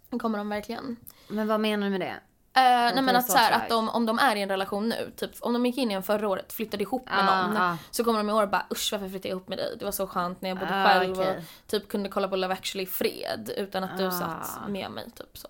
Mm. 0.10 0.20
kommer 0.20 0.38
de 0.38 0.50
verkligen. 0.50 0.96
Men 1.28 1.48
vad 1.48 1.60
menar 1.60 1.88
du 1.88 1.92
med 1.92 2.02
det? 2.02 2.20
Eh, 2.58 2.62
nej 2.64 3.02
men 3.02 3.16
att 3.16 3.32
så 3.32 3.38
här, 3.38 3.52
att 3.52 3.70
de, 3.70 3.90
om 3.90 4.06
de 4.06 4.20
är 4.20 4.36
i 4.36 4.42
en 4.42 4.50
relation 4.50 4.90
nu, 4.90 5.12
typ 5.16 5.32
om 5.40 5.54
de 5.54 5.66
gick 5.66 5.78
in 5.78 5.92
i 5.92 5.94
en 5.94 6.04
förra 6.04 6.28
året, 6.28 6.54
flyttade 6.54 6.84
ihop 6.84 7.06
med 7.06 7.30
Ah, 7.30 7.48
någon. 7.48 7.58
ah. 7.58 7.78
Så 7.92 8.04
kommer 8.04 8.20
de 8.20 8.30
i 8.30 8.34
år 8.34 8.46
bara 8.48 8.66
usch 8.72 8.90
varför 8.92 9.10
flyttade 9.10 9.28
jag 9.30 9.36
ihop 9.36 9.48
med 9.48 9.58
dig? 9.58 9.76
Det 9.80 9.86
var 9.86 9.92
så 9.92 10.08
skönt 10.08 10.42
när 10.42 10.50
jag 10.50 10.60
bodde 10.60 10.82
Ah, 10.84 10.88
själv 10.88 11.12
okej. 11.20 11.38
och 11.38 11.44
typ 11.68 11.88
kunde 11.88 12.10
kolla 12.10 12.28
på 12.28 12.36
Love 12.36 12.54
actually 12.54 12.84
i 12.84 12.88
fred 12.88 13.52
utan 13.58 13.84
att 13.84 13.98
du 13.98 14.08
Ah. 14.08 14.12
satt 14.12 14.70
med 14.70 14.92
mig 14.92 15.06
typ 15.16 15.38
så. 15.38 15.48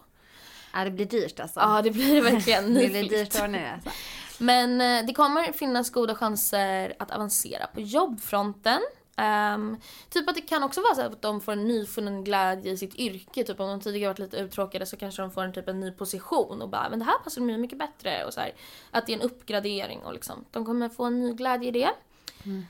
Ja, 0.74 0.84
det 0.84 0.91
blir 0.91 1.06
dyrt 1.06 1.39
alltså. 1.39 1.60
Ja 1.60 1.82
det 1.82 1.91
blir 1.91 2.22
verkligen 2.32 2.74
det 2.74 2.88
blir 2.88 3.10
dyrt 3.10 3.41
år 3.41 3.48
nu 3.48 3.68
alltså. 3.74 3.89
Men 4.38 4.82
eh, 4.82 5.06
det 5.06 5.13
kommer 5.13 5.52
finnas 5.54 5.89
goda 5.89 6.15
chanser 6.15 6.94
att 7.00 7.12
avancera 7.12 7.68
på 7.68 7.82
jobbfronten. 7.82 8.82
Ehm, 9.17 9.78
typ 10.10 10.30
att 10.30 10.36
det 10.36 10.41
kan 10.41 10.63
också 10.63 10.82
vara 10.82 10.95
så 10.95 11.01
att 11.01 11.21
de 11.21 11.41
får 11.41 11.51
en 11.51 11.67
nyfunnen 11.67 12.23
glädje 12.23 12.71
i 12.71 12.78
sitt 12.78 12.95
yrke. 12.95 13.43
Typ 13.43 13.60
om 13.60 13.69
de 13.69 13.82
tidigare 13.82 14.10
varit 14.10 14.19
lite 14.19 14.38
uttråkade 14.38 14.86
så 14.86 14.97
kanske 14.97 15.21
de 15.21 15.32
får 15.32 15.43
en 15.43 15.54
typ 15.54 15.67
en 15.67 15.80
ny 15.80 15.91
position 15.91 16.62
och 16.62 16.69
bara 16.69 16.89
men 16.89 16.99
det 16.99 17.06
här 17.06 17.19
passar 17.23 17.41
mig 17.41 17.58
mycket 17.58 17.80
bättre. 17.80 18.25
Och 18.25 18.34
så 18.34 18.39
här, 18.39 18.54
att 18.91 19.06
det 19.06 19.13
är 19.13 19.17
en 19.17 19.21
uppgradering 19.21 20.04
och 20.04 20.13
liksom 20.13 20.45
de 20.51 20.65
kommer 20.65 20.89
få 20.89 21.04
en 21.04 21.19
ny 21.19 21.34
glädje 21.34 21.67
i 21.67 21.71
det. 21.71 21.91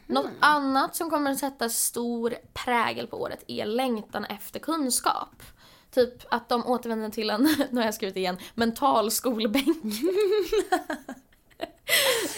Något 0.07 0.31
annat 0.39 0.95
som 0.95 1.09
kommer 1.09 1.31
att 1.31 1.39
sätta 1.39 1.69
stor 1.69 2.35
prägel 2.53 3.07
på 3.07 3.21
året 3.21 3.43
är 3.47 3.65
längtan 3.65 4.25
efter 4.25 4.59
kunskap. 4.59 5.43
Typ 5.91 6.33
att 6.33 6.49
de 6.49 6.67
återvänder 6.67 7.09
till 7.09 7.29
en, 7.29 7.43
nu 7.71 7.79
har 7.79 7.85
jag 7.85 7.93
skrivit 7.93 8.17
igen, 8.17 8.37
mental 8.53 9.11
skolbänk. 9.11 9.77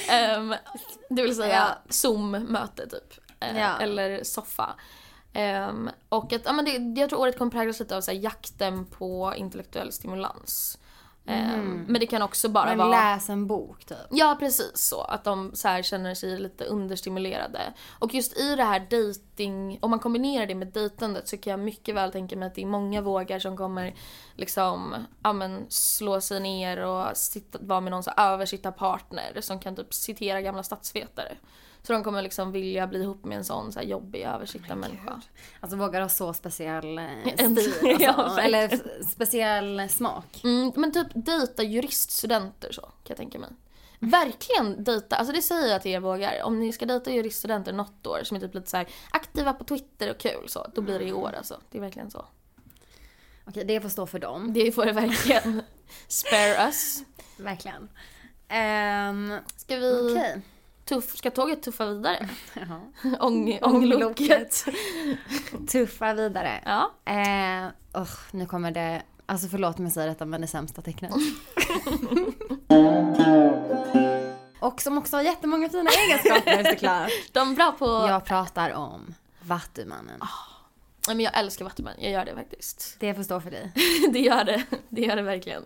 Ehm, 0.10 0.56
det 1.10 1.22
vill 1.22 1.36
säga 1.36 1.56
Ja. 1.56 1.78
Zoom-möte 1.90 2.88
typ. 2.90 3.27
Eh, 3.40 3.60
Ja. 3.60 3.78
Eller 3.80 4.24
soffa. 4.24 4.76
Ehm, 5.34 5.90
och 6.10 6.34
att, 6.34 6.42
ja, 6.46 6.54
men 6.54 6.66
det, 6.66 7.02
jag 7.02 7.10
tror 7.10 7.20
året 7.20 7.38
kommer 7.38 7.52
präglas 7.52 7.80
lite 7.80 7.98
av 7.98 8.02
så 8.02 8.12
här, 8.12 8.18
jakten 8.20 8.86
på 8.86 9.34
intellektuell 9.38 9.92
stimulans. 9.92 10.78
Ehm, 11.30 11.86
Men 11.88 12.00
det 12.00 12.08
kan 12.08 12.22
också 12.22 12.50
bara 12.50 12.66
Men 12.66 12.78
vara... 12.78 12.90
läs 12.90 13.30
en 13.30 13.48
bok 13.48 13.86
typ. 13.86 13.98
Ja 14.12 14.36
precis 14.40 14.72
så, 14.76 15.02
att 15.02 15.24
de 15.24 15.52
så 15.56 15.68
här 15.68 15.82
känner 15.82 16.16
sig 16.16 16.40
lite 16.40 16.66
understimulerade. 16.66 17.74
Och 18.00 18.14
just 18.14 18.38
i 18.38 18.56
det 18.56 18.64
här 18.64 18.80
dating, 18.80 19.80
om 19.82 19.90
man 19.90 20.00
kombinerar 20.00 20.46
det 20.46 20.56
med 20.56 20.68
dejtandet 20.68 21.28
så 21.28 21.38
kan 21.38 21.52
jag 21.52 21.60
mycket 21.60 21.96
väl 21.96 22.12
tänka 22.12 22.36
mig 22.36 22.48
att 22.48 22.56
det 22.56 22.62
är 22.62 22.66
många 22.66 23.02
vågar 23.02 23.40
som 23.40 23.58
kommer 23.58 23.96
liksom, 24.36 24.96
ja 25.24 25.34
men 25.34 25.66
slå 25.70 26.22
sig 26.22 26.40
ner 26.40 26.78
och 26.86 27.18
sitta, 27.18 27.60
vara 27.62 27.82
med 27.82 27.92
någon 27.92 28.04
så 28.04 28.12
här 28.18 28.34
översittarpartner 28.34 29.42
som 29.42 29.60
kan 29.60 29.76
typ 29.76 29.94
citera 29.94 30.42
gamla 30.42 30.64
statsvetare. 30.64 31.38
Så 31.84 31.94
de 31.94 32.04
kommer 32.04 32.22
liksom 32.22 32.52
vilja 32.52 32.88
bli 32.88 33.02
ihop 33.02 33.26
med 33.26 33.38
en 33.38 33.44
sån 33.44 33.72
så 33.72 33.80
här 33.80 33.86
jobbig 33.88 34.22
översittarmänniska. 34.22 35.22
Alltså 35.60 35.78
vågar 35.78 36.02
ha 36.02 36.10
så 36.10 36.34
speciell 36.34 36.98
eh, 36.98 37.06
stil. 37.34 37.98
Ja, 38.00 38.14
Alltså. 38.14 38.40
Eller 38.40 38.82
speciell 39.12 39.90
smak. 39.90 40.42
Mm, 40.44 40.72
men 40.76 40.92
typ 40.92 41.08
dejta 41.14 41.64
juriststudenter 41.64 42.72
så, 42.72 42.82
kan 42.82 42.92
jag 43.08 43.18
tänka 43.18 43.40
mig. 43.40 43.50
Verkligen 44.00 44.84
dejta, 44.84 45.16
alltså 45.16 45.34
det 45.34 45.42
säger 45.42 45.68
jag 45.72 45.82
till 45.82 45.92
er 45.92 46.00
vågar. 46.00 46.44
Om 46.44 46.60
ni 46.60 46.72
ska 46.74 46.86
dejta 46.86 47.12
juriststudenter 47.12 47.74
något 47.74 48.08
år 48.08 48.20
som 48.24 48.38
är 48.38 48.42
typ 48.42 48.54
lite 48.54 48.70
så 48.70 48.78
här 48.78 48.88
aktiva 49.12 49.54
på 49.54 49.64
Twitter 49.64 50.12
och 50.12 50.18
kul 50.18 50.44
så, 50.50 50.68
då 50.76 50.82
blir 50.82 51.00
det 51.00 51.06
i 51.06 51.14
år 51.14 51.34
alltså. 51.38 51.62
Det 51.72 51.78
är 51.78 51.82
verkligen 51.82 52.12
så. 52.12 52.26
Okej, 53.46 53.66
det 53.66 53.82
får 53.82 53.90
stå 53.90 54.08
för 54.08 54.20
dem. 54.20 54.54
Det 54.54 54.72
får 54.72 54.86
det 54.86 54.92
verkligen. 54.92 55.62
Spare 56.08 56.68
us. 56.68 57.04
Verkligen. 57.38 57.90
Ehm, 58.48 59.34
Ska 59.58 59.76
vi, 59.76 60.12
Okej. 60.12 60.42
Tuff, 60.88 61.18
ska 61.18 61.32
tåget 61.32 61.64
tuffa 61.64 61.86
vidare? 61.86 62.30
Jaha. 62.54 62.82
Ång, 63.20 63.60
Ångloket. 63.62 64.66
Tuffa 65.72 66.14
vidare. 66.14 66.62
Ja. 66.66 66.92
Eh, 67.06 68.02
oh, 68.02 68.10
nu 68.32 68.46
kommer 68.46 68.72
det, 68.72 69.02
alltså 69.26 69.48
förlåt 69.48 69.80
om 69.80 69.86
jag 69.86 69.94
säger 69.94 70.08
detta 70.08 70.26
men 70.26 70.42
det 70.42 70.48
sämsta 70.48 70.82
tecknet. 70.82 71.12
Och 74.60 74.82
som 74.82 74.98
också 74.98 75.16
har 75.16 75.24
jättemånga 75.24 75.70
fina 75.70 75.90
egenskaper 75.90 76.64
såklart. 76.64 77.12
De 77.32 77.52
är 77.52 77.56
bra 77.56 77.72
på... 77.72 77.86
Jag 77.86 78.26
pratar 78.26 78.72
om 78.74 79.16
Vattumannen. 79.42 80.20
Nej, 80.20 80.57
men 81.16 81.20
jag 81.20 81.38
älskar 81.38 81.66
Vattuman, 81.66 81.94
jag 82.00 82.12
gör 82.12 82.26
det 82.26 82.36
faktiskt. 82.36 82.96
Det 83.00 83.14
får 83.14 83.24
stå 83.24 83.42
för 83.42 83.52
dig. 83.52 83.72
det 84.12 84.20
gör 84.20 84.44
det. 84.44 84.64
Det 84.90 85.02
gör 85.02 85.16
det 85.16 85.22
verkligen. 85.22 85.66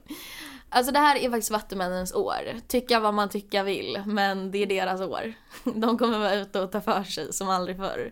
Alltså 0.70 0.92
det 0.92 1.00
här 1.00 1.16
är 1.16 1.30
faktiskt 1.30 1.52
Vattumännens 1.52 2.14
år. 2.14 2.40
Tycka 2.68 3.00
vad 3.00 3.14
man 3.14 3.30
tycka 3.30 3.64
vill, 3.64 4.04
men 4.06 4.52
det 4.52 4.58
är 4.58 4.66
deras 4.66 5.02
år. 5.02 5.34
De 5.76 5.98
kommer 5.98 6.20
vara 6.20 6.34
ute 6.36 6.60
och 6.60 6.72
ta 6.72 6.82
för 6.82 7.04
sig 7.04 7.34
som 7.34 7.50
aldrig 7.50 7.78
förr. 7.78 8.12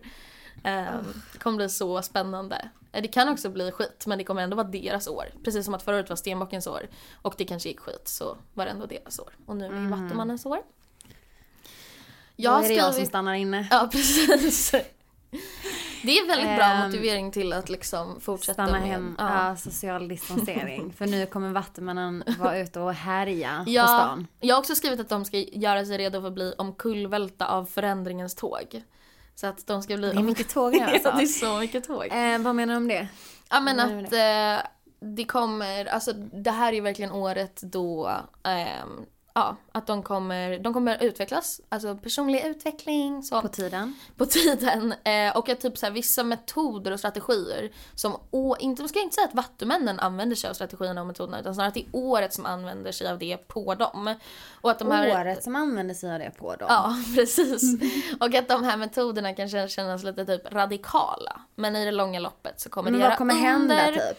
Um, 0.64 1.22
det 1.32 1.38
kommer 1.38 1.56
bli 1.56 1.68
så 1.68 2.02
spännande. 2.02 2.68
Eh, 2.92 3.02
Det 3.02 3.08
kan 3.08 3.28
också 3.28 3.48
bli 3.48 3.70
skit, 3.72 4.04
men 4.06 4.18
det 4.18 4.24
kommer 4.24 4.42
ändå 4.42 4.56
vara 4.56 4.66
deras 4.68 5.08
år. 5.08 5.24
Precis 5.44 5.64
som 5.64 5.74
att 5.74 5.82
förra 5.82 5.96
året 5.96 6.08
var 6.08 6.16
Stenbockens 6.16 6.66
år 6.66 6.88
och 7.22 7.34
det 7.38 7.44
kanske 7.44 7.68
gick 7.68 7.80
skit, 7.80 8.08
så 8.08 8.36
var 8.54 8.64
det 8.64 8.70
ändå 8.70 8.86
deras 8.86 9.18
år. 9.18 9.32
Och 9.46 9.56
nu 9.56 9.64
är 9.66 9.70
det 9.70 9.88
Vattumannens 9.88 10.46
år. 10.46 10.58
Jag 12.36 12.60
Då 12.60 12.64
är 12.64 12.68
det 12.68 12.74
jag 12.74 12.84
som 12.84 12.92
skrivit... 12.92 13.08
stannar 13.08 13.34
inne. 13.34 13.68
Ja, 13.70 13.88
precis. 13.92 14.74
Det 16.02 16.18
är 16.18 16.26
väldigt 16.26 16.56
bra 16.56 16.64
Ehm, 16.66 16.86
motivering 16.86 17.32
till 17.32 17.52
att 17.52 17.68
liksom 17.68 18.20
fortsätta 18.20 18.54
Stanna 18.54 18.72
med... 18.80 18.88
hem, 18.88 19.14
ja. 19.18 19.48
ja. 19.48 19.56
social 19.56 20.08
distansering. 20.08 20.92
för 20.92 21.06
nu 21.06 21.26
kommer 21.26 21.52
Vattumannen 21.52 22.24
vara 22.38 22.58
ute 22.58 22.80
och 22.80 22.94
härja 22.94 23.62
på 23.64 23.70
Ja, 23.70 23.86
stan. 23.86 24.26
jag 24.40 24.54
har 24.54 24.60
också 24.60 24.74
skrivit 24.74 25.00
att 25.00 25.08
de 25.08 25.24
ska 25.24 25.36
göra 25.38 25.84
sig 25.84 25.98
redo 25.98 26.20
för 26.20 26.28
att 26.28 26.34
bli 26.34 26.54
omkullvälta 26.58 27.46
av 27.46 27.64
förändringens 27.64 28.34
tåg. 28.34 28.82
Så 29.34 29.46
att 29.46 29.66
de 29.66 29.82
ska 29.82 29.96
bli... 29.96 30.10
Det 30.12 30.18
är 30.18 30.22
mycket 30.22 30.48
tåg 30.54 30.72
nu 30.72 30.78
Ja, 30.78 30.86
det 30.86 30.96
är 31.08 31.10
alltså. 31.12 31.46
så 31.46 31.58
mycket 31.58 31.84
tåg. 31.86 32.06
Eh, 32.12 32.38
vad 32.38 32.54
menar 32.54 32.74
du 32.74 32.76
om 32.76 32.88
det? 32.88 33.08
Ja 33.50 33.60
men 33.60 33.80
att 33.80 34.12
eh, 34.12 34.66
det 35.16 35.24
kommer, 35.24 35.84
alltså 35.86 36.12
det 36.32 36.50
här 36.50 36.72
är 36.72 36.80
verkligen 36.80 37.12
året 37.12 37.60
då, 37.62 38.10
ehm, 38.44 39.06
ja 39.34 39.56
att 39.72 39.86
de 39.86 40.02
kommer, 40.02 40.58
de 40.58 40.72
kommer 40.74 41.02
utvecklas, 41.04 41.60
alltså 41.68 41.96
personlig 41.96 42.44
utveckling 42.44 43.22
så 43.22 43.42
På 43.42 43.48
tiden? 43.48 43.94
på 44.16 44.26
tiden. 44.26 44.94
Eh, 45.04 45.36
och 45.36 45.48
att 45.48 45.60
typ 45.60 45.78
så 45.78 45.86
här, 45.86 45.92
vissa 45.92 46.22
metoder 46.24 46.90
och 46.92 46.98
strategier 46.98 47.70
som, 47.94 48.16
å, 48.30 48.56
inte, 48.60 48.82
man 48.82 48.88
ska 48.88 49.00
inte 49.00 49.14
säga 49.14 49.26
att 49.28 49.34
vattumännen 49.34 50.00
använder 50.00 50.36
sig 50.36 50.50
av 50.50 50.54
strategierna 50.54 51.00
och 51.00 51.06
metoderna 51.06 51.40
utan 51.40 51.54
snarare 51.54 51.68
att 51.68 51.74
det 51.74 51.80
är 51.80 51.88
året 51.92 52.34
som 52.34 52.46
använder 52.46 52.92
sig 52.92 53.08
av 53.08 53.18
det 53.18 53.36
på 53.48 53.74
dem. 53.74 54.14
Och 54.60 54.70
att 54.70 54.78
de 54.78 54.90
här, 54.90 55.20
Året 55.20 55.44
som 55.44 55.56
använder 55.56 55.94
sig 55.94 56.12
av 56.12 56.18
det 56.18 56.30
på 56.38 56.56
dem. 56.56 56.66
Ja, 56.70 56.94
precis. 57.14 57.62
Och 58.20 58.34
att 58.34 58.48
de 58.48 58.64
här 58.64 58.76
metoderna 58.76 59.34
kan 59.34 59.46
kän- 59.48 59.68
kännas 59.68 60.02
lite 60.02 60.24
typ 60.26 60.52
radikala. 60.52 61.40
Men 61.54 61.76
i 61.76 61.84
det 61.84 61.90
långa 61.90 62.18
loppet 62.20 62.60
så 62.60 62.68
kommer 62.70 62.90
Men 62.90 63.00
det 63.00 63.04
vad 63.04 63.10
göra 63.10 63.16
kommer 63.18 63.34
under. 63.34 63.76
hända 63.76 63.86
typ? 63.86 64.18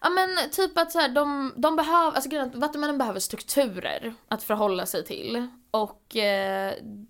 Ja 0.00 0.10
men 0.10 0.50
typ 0.50 0.78
att 0.78 0.92
så 0.92 0.98
här, 0.98 1.08
de, 1.08 1.52
de 1.56 1.76
behöver, 1.76 2.12
alltså 2.16 2.30
Vattenmännen 2.54 2.98
behöver 2.98 3.20
strukturer 3.20 4.14
att 4.28 4.42
förhålla 4.42 4.86
sig 4.86 5.04
till. 5.04 5.46
Och, 5.70 5.99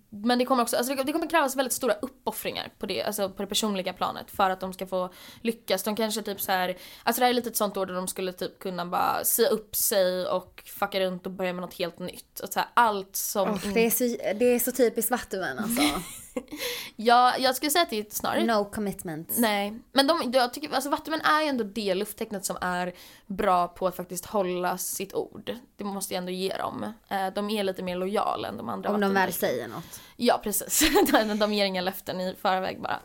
men 0.09 0.39
det 0.39 0.45
kommer 0.45 0.63
också, 0.63 0.77
alltså 0.77 0.95
det, 0.95 1.11
kommer 1.11 1.27
krävas 1.29 1.55
väldigt 1.55 1.73
stora 1.73 1.93
uppoffringar 1.93 2.69
på 2.79 2.85
det, 2.85 3.03
alltså 3.03 3.29
på 3.29 3.41
det 3.41 3.47
personliga 3.47 3.93
planet 3.93 4.31
för 4.31 4.49
att 4.49 4.59
de 4.59 4.73
ska 4.73 4.87
få 4.87 5.09
lyckas. 5.41 5.83
De 5.83 5.95
kanske 5.95 6.21
typ 6.21 6.41
så 6.41 6.51
här, 6.51 6.77
alltså 7.03 7.19
det 7.19 7.25
här 7.25 7.29
är 7.29 7.33
lite 7.33 7.49
ett 7.49 7.57
sånt 7.57 7.77
år 7.77 7.85
där 7.85 7.93
de 7.93 8.07
skulle 8.07 8.33
typ 8.33 8.59
kunna 8.59 8.85
bara 8.85 9.23
se 9.23 9.47
upp 9.47 9.75
sig 9.75 10.27
och 10.27 10.63
fucka 10.65 10.99
runt 10.99 11.25
och 11.25 11.31
börja 11.31 11.53
med 11.53 11.61
något 11.61 11.73
helt 11.73 11.99
nytt. 11.99 12.39
Och 12.39 12.49
så 12.49 12.59
här, 12.59 12.69
allt 12.73 13.15
som... 13.15 13.49
In- 13.49 13.73
det, 13.73 13.85
är 13.85 13.89
så, 13.89 14.03
det 14.33 14.45
är 14.45 14.59
så 14.59 14.71
typiskt 14.71 15.11
Vattuman 15.11 15.59
alltså. 15.59 15.81
ja, 16.95 17.33
jag 17.37 17.55
skulle 17.55 17.71
säga 17.71 17.83
att 17.83 17.89
det 17.89 17.99
är 17.99 18.05
snarare 18.09 18.43
No 18.45 18.65
commitment. 18.65 19.33
Nej, 19.37 19.79
men 19.91 20.07
de, 20.07 20.31
jag 20.33 20.53
tycker, 20.53 20.75
alltså 20.75 20.89
Vattuman 20.89 21.21
är 21.21 21.41
ju 21.41 21.47
ändå 21.47 21.63
det 21.63 21.95
lufttecknet 21.95 22.45
som 22.45 22.57
är 22.61 22.93
bra 23.25 23.67
på 23.67 23.87
att 23.87 23.95
faktiskt 23.95 24.25
hålla 24.25 24.77
sitt 24.77 25.13
ord. 25.13 25.55
Det 25.75 25.83
måste 25.83 26.13
jag 26.13 26.17
ändå 26.17 26.31
ge 26.31 26.57
dem. 26.57 26.93
Eh, 27.09 27.27
De 27.35 27.49
är 27.49 27.63
lite 27.63 27.83
mer 27.83 27.95
lojala 27.95 28.47
än 28.47 28.57
de 28.57 28.69
andra 28.69 28.89
Om 28.95 29.01
de 29.01 29.13
väl 29.13 29.33
säger 29.33 29.67
något. 29.67 30.01
Ja, 30.15 30.39
precis. 30.43 30.91
De- 31.39 31.53
ger 31.53 31.65
inga 31.65 31.81
löften 31.81 32.21
i 32.21 32.35
förväg 32.41 32.81
bara. 32.81 32.99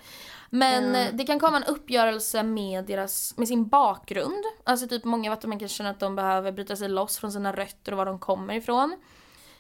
Men 0.51 0.95
eh, 0.95 1.09
det 1.13 1.25
kan 1.25 1.41
komma 1.41 1.57
en 1.57 1.65
uppgörelse 1.65 2.43
med, 2.43 2.85
deras, 2.85 3.37
med 3.37 3.49
sin 3.49 3.69
bakgrund. 3.69 4.45
Alltså 4.65 4.89
typ 4.89 5.05
många 5.05 5.31
vattumän 5.31 5.59
kan 5.59 5.69
känna 5.69 5.91
att 5.91 6.01
de 6.01 6.17
behöver 6.17 6.53
bryta 6.53 6.77
sig 6.77 6.89
loss 6.89 7.19
från 7.19 7.33
sina 7.33 7.53
rötter 7.53 7.93
och 7.93 7.99
var 7.99 8.07
de 8.07 8.19
kommer 8.19 8.55
ifrån. 8.55 8.97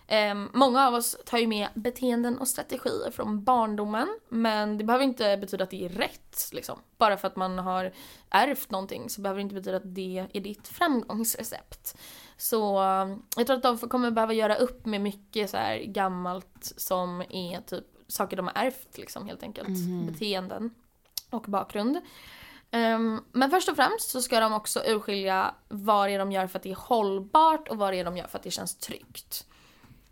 Ehm, 0.08 0.48
många 0.52 0.86
av 0.86 0.94
oss 0.94 1.16
tar 1.26 1.38
ju 1.38 1.46
med 1.46 1.68
beteenden 1.74 2.38
och 2.38 2.48
strategier 2.48 3.10
från 3.10 3.44
barndomen. 3.44 4.08
Men 4.28 4.78
det 4.78 4.84
behöver 4.84 5.04
inte 5.04 5.36
betyda 5.36 5.64
att 5.64 5.70
det 5.70 5.84
är 5.84 5.88
rätt. 5.88 6.50
Liksom. 6.52 6.78
Bara 6.98 7.16
för 7.16 7.28
att 7.28 7.36
man 7.36 7.58
har 7.58 7.92
ärvt 8.30 8.70
någonting 8.70 9.10
så 9.10 9.20
behöver 9.20 9.38
det 9.38 9.42
inte 9.42 9.54
betyda 9.54 9.76
att 9.76 9.94
det 9.94 10.26
är 10.32 10.40
ditt 10.40 10.68
framgångsrecept. 10.68 11.96
Så 12.36 12.82
eh, 12.82 13.16
jag 13.36 13.46
tror 13.46 13.56
att 13.56 13.62
de 13.62 13.78
kommer 13.78 14.10
behöva 14.10 14.32
göra 14.32 14.54
upp 14.54 14.86
med 14.86 15.00
mycket 15.00 15.50
så 15.50 15.56
här 15.56 15.78
gammalt 15.78 16.72
som 16.76 17.20
är 17.20 17.60
typ 17.60 17.84
saker 18.08 18.36
de 18.36 18.46
har 18.46 18.54
ärvt 18.54 18.98
liksom 18.98 19.26
helt 19.26 19.42
enkelt. 19.42 19.68
Beteenden 20.06 20.70
och 21.30 21.42
bakgrund. 21.42 22.00
Ehm, 22.70 23.20
men 23.32 23.50
först 23.50 23.68
och 23.68 23.76
främst 23.76 24.10
så 24.10 24.22
ska 24.22 24.40
de 24.40 24.52
också 24.52 24.82
urskilja 24.86 25.54
vad 25.68 26.08
det 26.08 26.14
är 26.14 26.18
de 26.18 26.32
gör 26.32 26.46
för 26.46 26.58
att 26.58 26.62
det 26.62 26.70
är 26.70 26.76
hållbart 26.76 27.68
och 27.68 27.76
vad 27.76 27.92
det 27.92 28.00
är 28.00 28.04
de 28.04 28.16
gör 28.16 28.26
för 28.26 28.38
att 28.38 28.44
det 28.44 28.50
känns 28.50 28.76
tryggt. 28.76 29.46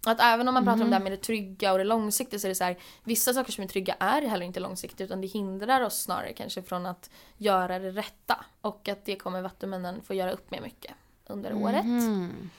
Att 0.06 0.20
även 0.20 0.48
om 0.48 0.54
man 0.54 0.64
pratar 0.64 0.84
om 0.84 0.90
det 0.90 0.96
här 0.96 1.02
med 1.02 1.12
det 1.12 1.16
trygga 1.16 1.72
och 1.72 1.78
det 1.78 1.84
långsiktiga 1.84 2.40
så 2.40 2.46
är 2.46 2.48
det 2.48 2.54
så 2.54 2.64
här, 2.64 2.78
vissa 3.04 3.32
saker 3.32 3.52
som 3.52 3.64
är 3.64 3.68
trygga 3.68 3.96
är 4.00 4.22
heller 4.22 4.46
inte 4.46 4.60
långsiktiga 4.60 5.04
utan 5.04 5.20
det 5.20 5.26
hindrar 5.26 5.80
oss 5.80 6.02
snarare 6.02 6.32
kanske 6.32 6.62
från 6.62 6.87
att 6.87 7.10
göra 7.37 7.78
det 7.78 7.90
rätta. 7.90 8.44
Och 8.60 8.88
att 8.88 9.04
det 9.04 9.16
kommer 9.16 9.42
vattumännen 9.42 10.02
få 10.02 10.14
göra 10.14 10.32
upp 10.32 10.50
med 10.50 10.62
mycket 10.62 10.92
under 11.26 11.54
året. 11.54 11.84
Mm. 11.84 12.50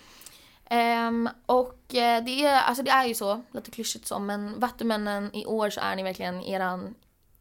Ehm, 0.65 1.29
och 1.45 1.95
eh, 1.95 2.23
det 2.23 2.45
är, 2.45 2.61
alltså 2.61 2.83
det 2.83 2.91
är 2.91 3.05
ju 3.05 3.13
så, 3.13 3.41
lite 3.51 3.71
klyschigt 3.71 4.07
så, 4.07 4.19
men 4.19 4.59
Vattumännen 4.59 5.35
i 5.35 5.45
år 5.45 5.69
så 5.69 5.81
är 5.81 5.95
ni 5.95 6.03
verkligen 6.03 6.43
eran 6.43 6.95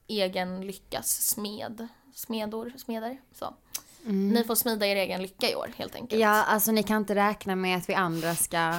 egen 0.07 0.67
lyckas 0.67 1.09
smed. 1.09 1.89
Smedor, 2.15 2.73
smeder. 2.77 3.21
Så. 3.33 3.55
Ni 4.07 4.45
får 4.45 4.55
smida 4.55 4.87
er 4.87 4.97
egen 4.97 5.23
lycka 5.23 5.51
i 5.51 5.55
år 5.55 5.71
helt 5.77 5.95
enkelt. 5.95 6.21
Ja, 6.21 6.45
alltså 6.45 6.73
ni 6.73 6.83
kan 6.83 6.97
inte 6.97 7.15
räkna 7.15 7.57
med 7.57 7.77
att 7.79 7.89
vi 7.89 7.95
andra 7.95 8.35
ska 8.35 8.73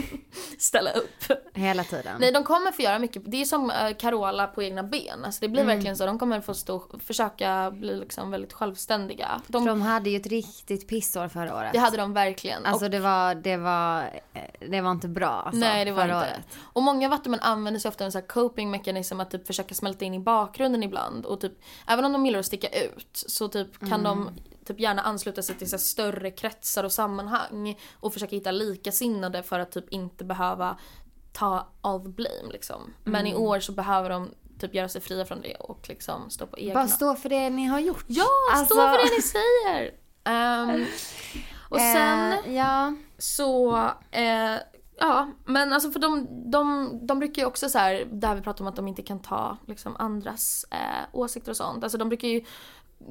Ställa 0.58 0.90
upp. 0.92 1.32
hela 1.54 1.84
tiden. 1.84 2.16
Nej, 2.20 2.32
de 2.32 2.44
kommer 2.44 2.72
få 2.72 2.82
göra 2.82 2.98
mycket. 2.98 3.22
Det 3.26 3.40
är 3.40 3.44
som 3.44 3.70
uh, 3.70 3.96
Carola 3.98 4.46
på 4.46 4.62
egna 4.62 4.82
ben. 4.82 5.24
Alltså 5.24 5.40
det 5.40 5.48
blir 5.48 5.62
Mm. 5.62 5.76
verkligen 5.76 5.96
så. 5.96 6.06
De 6.06 6.18
kommer 6.18 6.40
få 6.40 6.54
stå, 6.54 6.82
försöka 7.04 7.70
bli 7.70 7.96
liksom 7.96 8.30
väldigt 8.30 8.52
självständiga. 8.52 9.40
De, 9.46 9.64
de 9.64 9.82
hade 9.82 10.10
ju 10.10 10.16
ett 10.16 10.26
riktigt 10.26 10.88
pissår 10.88 11.28
förra 11.28 11.56
året. 11.56 11.72
det 11.72 11.78
hade 11.78 11.96
de 11.96 12.12
verkligen. 12.12 12.66
Alltså 12.66 12.84
och, 12.84 12.90
det 12.90 13.00
var, 13.00 13.34
det 13.34 13.56
var, 13.56 14.02
eh, 14.34 14.66
det 14.70 14.80
var 14.80 14.90
inte 14.90 15.08
bra 15.08 15.28
alltså, 15.28 15.60
nej, 15.60 15.84
det 15.84 15.90
var 15.92 16.02
förra 16.02 16.14
inte. 16.18 16.30
året. 16.34 16.58
Och 16.62 16.82
många 16.82 17.08
vattumän 17.08 17.40
använder 17.40 17.80
sig 17.80 17.88
ofta 17.88 18.04
av 18.04 18.06
en 18.06 18.12
sån 18.12 18.20
här 18.20 18.26
coping 18.28 18.70
mechanism 18.70 19.20
att 19.20 19.30
typ 19.30 19.46
försöka 19.46 19.74
smälta 19.74 20.04
in 20.04 20.14
i 20.14 20.18
bakgrunden 20.20 20.82
ibland. 20.82 21.26
Och 21.26 21.40
typ, 21.40 21.52
även 21.86 22.04
om 22.04 22.12
de 22.12 22.26
gillar 22.26 22.38
att 22.38 22.46
sticka 22.46 22.68
ut 22.68 23.08
så 23.12 23.48
typ 23.48 23.78
kan 23.88 24.02
de 24.02 24.22
Mm. 24.22 24.34
Typ 24.66 24.80
gärna 24.80 25.02
ansluta 25.02 25.42
sig 25.42 25.54
till 25.54 25.70
så 25.70 25.78
större 25.78 26.30
kretsar 26.30 26.84
och 26.84 26.92
sammanhang. 26.92 27.78
Och 28.00 28.12
försöka 28.12 28.36
hitta 28.36 28.50
likasinnade 28.50 29.42
för 29.42 29.58
att 29.58 29.72
typ 29.72 29.88
inte 29.90 30.24
behöva 30.24 30.76
ta 31.32 31.68
all 31.80 32.00
the 32.02 32.08
blame 32.08 32.52
liksom. 32.52 32.94
Men 33.04 33.14
Mm. 33.20 33.32
i 33.32 33.34
år 33.34 33.60
så 33.60 33.72
behöver 33.72 34.10
de 34.10 34.30
typ 34.60 34.74
göra 34.74 34.88
sig 34.88 35.00
fria 35.00 35.24
från 35.24 35.40
det 35.42 35.54
och 35.54 35.88
liksom 35.88 36.30
stå 36.30 36.46
på 36.46 36.58
egna. 36.58 36.74
Bara 36.74 36.88
stå 36.88 37.14
för 37.14 37.28
det 37.28 37.50
ni 37.50 37.64
har 37.66 37.80
gjort. 37.80 38.04
Ja, 38.06 38.24
Alltså- 38.52 38.74
stå 38.74 38.74
för 38.74 38.98
det 38.98 39.16
ni 39.16 39.22
säger! 39.22 39.94
Ehm, 40.24 40.86
och 41.70 41.78
sen 41.80 42.32
Eh, 42.32 42.54
ja. 42.56 42.94
så, 43.18 43.76
eh, 44.10 44.54
ja 44.98 45.30
men 45.44 45.72
alltså 45.72 45.90
för 45.90 46.00
de, 46.00 46.26
de, 46.50 46.90
de 47.06 47.18
brukar 47.18 47.42
ju 47.42 47.46
också 47.48 47.68
så 47.68 47.78
här, 47.78 48.04
där 48.12 48.34
vi 48.34 48.40
pratar 48.40 48.64
om 48.64 48.68
att 48.68 48.76
de 48.76 48.88
inte 48.88 49.02
kan 49.02 49.22
ta 49.22 49.56
liksom 49.66 49.96
andras 49.98 50.64
eh, 50.70 50.78
åsikter 51.12 51.50
och 51.50 51.56
sånt. 51.56 51.82
Alltså 51.84 51.98
de 51.98 52.08
brukar 52.08 52.28
ju 52.28 52.44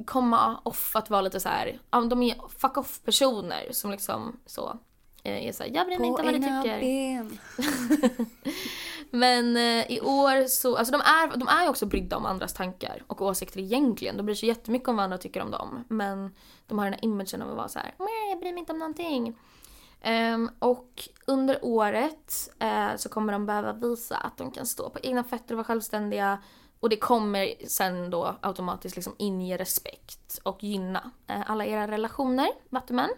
komma 0.05 0.59
off 0.63 0.95
att 0.95 1.09
vara 1.09 1.21
lite 1.21 1.39
så 1.39 1.49
här, 1.49 1.79
ja 1.91 2.01
de 2.01 2.23
är 2.23 2.35
fuck 2.57 2.77
off 2.77 3.01
personer 3.05 3.71
som 3.71 3.91
liksom 3.91 4.39
så 4.45 4.79
eh, 5.23 5.47
är 5.47 5.51
såhär, 5.51 5.71
jag 5.73 5.87
bryr 5.87 5.99
mig 5.99 6.07
inte 6.07 6.21
om 6.21 6.25
vad 6.25 6.35
du 6.35 6.39
tycker. 6.39 6.79
ben. 6.79 7.39
Men 9.09 9.57
eh, 9.57 9.91
i 9.91 10.01
år 10.01 10.47
så, 10.47 10.75
alltså 10.75 10.91
de 10.91 11.01
är, 11.01 11.37
de 11.37 11.47
är 11.47 11.63
ju 11.63 11.69
också 11.69 11.85
brydda 11.85 12.17
om 12.17 12.25
andras 12.25 12.53
tankar 12.53 13.03
och 13.07 13.21
åsikter 13.21 13.59
egentligen. 13.59 14.17
De 14.17 14.25
bryr 14.25 14.35
sig 14.35 14.49
jättemycket 14.49 14.89
om 14.89 14.95
vad 14.95 15.03
andra 15.03 15.17
tycker 15.17 15.41
om 15.41 15.51
dem. 15.51 15.83
Men 15.87 16.35
de 16.67 16.77
har 16.79 16.85
den 16.85 16.93
här 16.93 17.05
imagen 17.05 17.41
av 17.41 17.49
att 17.49 17.57
vara 17.57 17.67
så 17.67 17.79
här, 17.79 17.93
jag 18.29 18.39
bryr 18.39 18.51
mig 18.51 18.59
inte 18.59 18.71
om 18.73 18.79
någonting. 18.79 19.35
Ehm, 20.01 20.49
och 20.59 21.09
under 21.27 21.59
året 21.61 22.49
eh, 22.59 22.95
så 22.97 23.09
kommer 23.09 23.33
de 23.33 23.45
behöva 23.45 23.73
visa 23.73 24.17
att 24.17 24.37
de 24.37 24.51
kan 24.51 24.65
stå 24.65 24.89
på 24.89 24.99
egna 25.03 25.23
fötter 25.23 25.53
och 25.53 25.57
vara 25.57 25.67
självständiga. 25.67 26.39
Och 26.79 26.89
det 26.89 26.97
kommer 26.97 27.53
sen 27.67 28.09
då 28.09 28.35
automatiskt 28.41 28.95
liksom 28.95 29.15
inge 29.17 29.57
respekt 29.57 30.39
och 30.43 30.63
gynna 30.63 31.11
eh, 31.27 31.51
alla 31.51 31.65
era 31.65 31.87
relationer, 31.87 32.47
vattumän. 32.69 33.09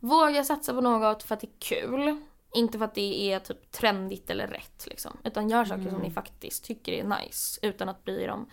Våga 0.00 0.44
satsa 0.44 0.74
på 0.74 0.80
något 0.80 1.22
för 1.22 1.34
att 1.34 1.40
det 1.40 1.46
är 1.46 1.58
kul. 1.58 2.20
Inte 2.54 2.78
för 2.78 2.84
att 2.84 2.94
det 2.94 3.32
är 3.32 3.38
typ 3.38 3.72
trendigt 3.72 4.30
eller 4.30 4.46
rätt 4.46 4.86
liksom. 4.86 5.16
Utan 5.24 5.50
gör 5.50 5.64
saker 5.64 5.90
som 5.90 5.98
ni 5.98 6.10
faktiskt 6.10 6.64
tycker 6.64 6.92
är 6.92 7.04
nice. 7.04 7.60
Utan 7.62 7.88
att 7.88 8.04
bry 8.04 8.22
er 8.22 8.28
om 8.28 8.46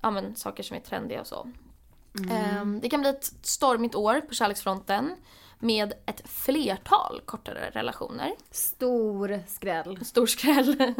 ja, 0.00 0.10
men, 0.10 0.36
saker 0.36 0.62
som 0.62 0.76
är 0.76 0.80
trendiga 0.80 1.20
och 1.20 1.26
så. 1.26 1.48
Ehm, 2.30 2.80
det 2.80 2.88
kan 2.88 3.00
bli 3.00 3.10
ett 3.10 3.32
stormigt 3.42 3.94
år 3.94 4.20
på 4.20 4.34
kärleksfronten. 4.34 5.16
Med 5.58 5.92
ett 6.06 6.28
flertal 6.28 7.20
kortare 7.24 7.70
relationer. 7.70 8.32
Stor 8.50 9.42
skräll. 9.46 10.04
Stor 10.04 10.26
skräll. 10.26 10.76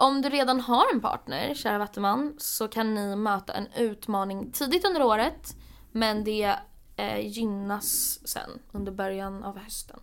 Om 0.00 0.22
du 0.22 0.28
redan 0.28 0.60
har 0.60 0.92
en 0.94 1.00
partner, 1.00 1.54
kära 1.54 1.78
vattuman, 1.78 2.34
så 2.38 2.68
kan 2.68 2.94
ni 2.94 3.16
möta 3.16 3.52
en 3.52 3.66
utmaning 3.76 4.52
tidigt 4.52 4.84
under 4.86 5.02
året. 5.02 5.56
Men 5.92 6.24
det 6.24 6.54
eh, 6.96 7.26
gynnas 7.26 8.18
sen 8.28 8.50
under 8.72 8.92
början 8.92 9.44
av 9.44 9.58
hösten. 9.58 10.00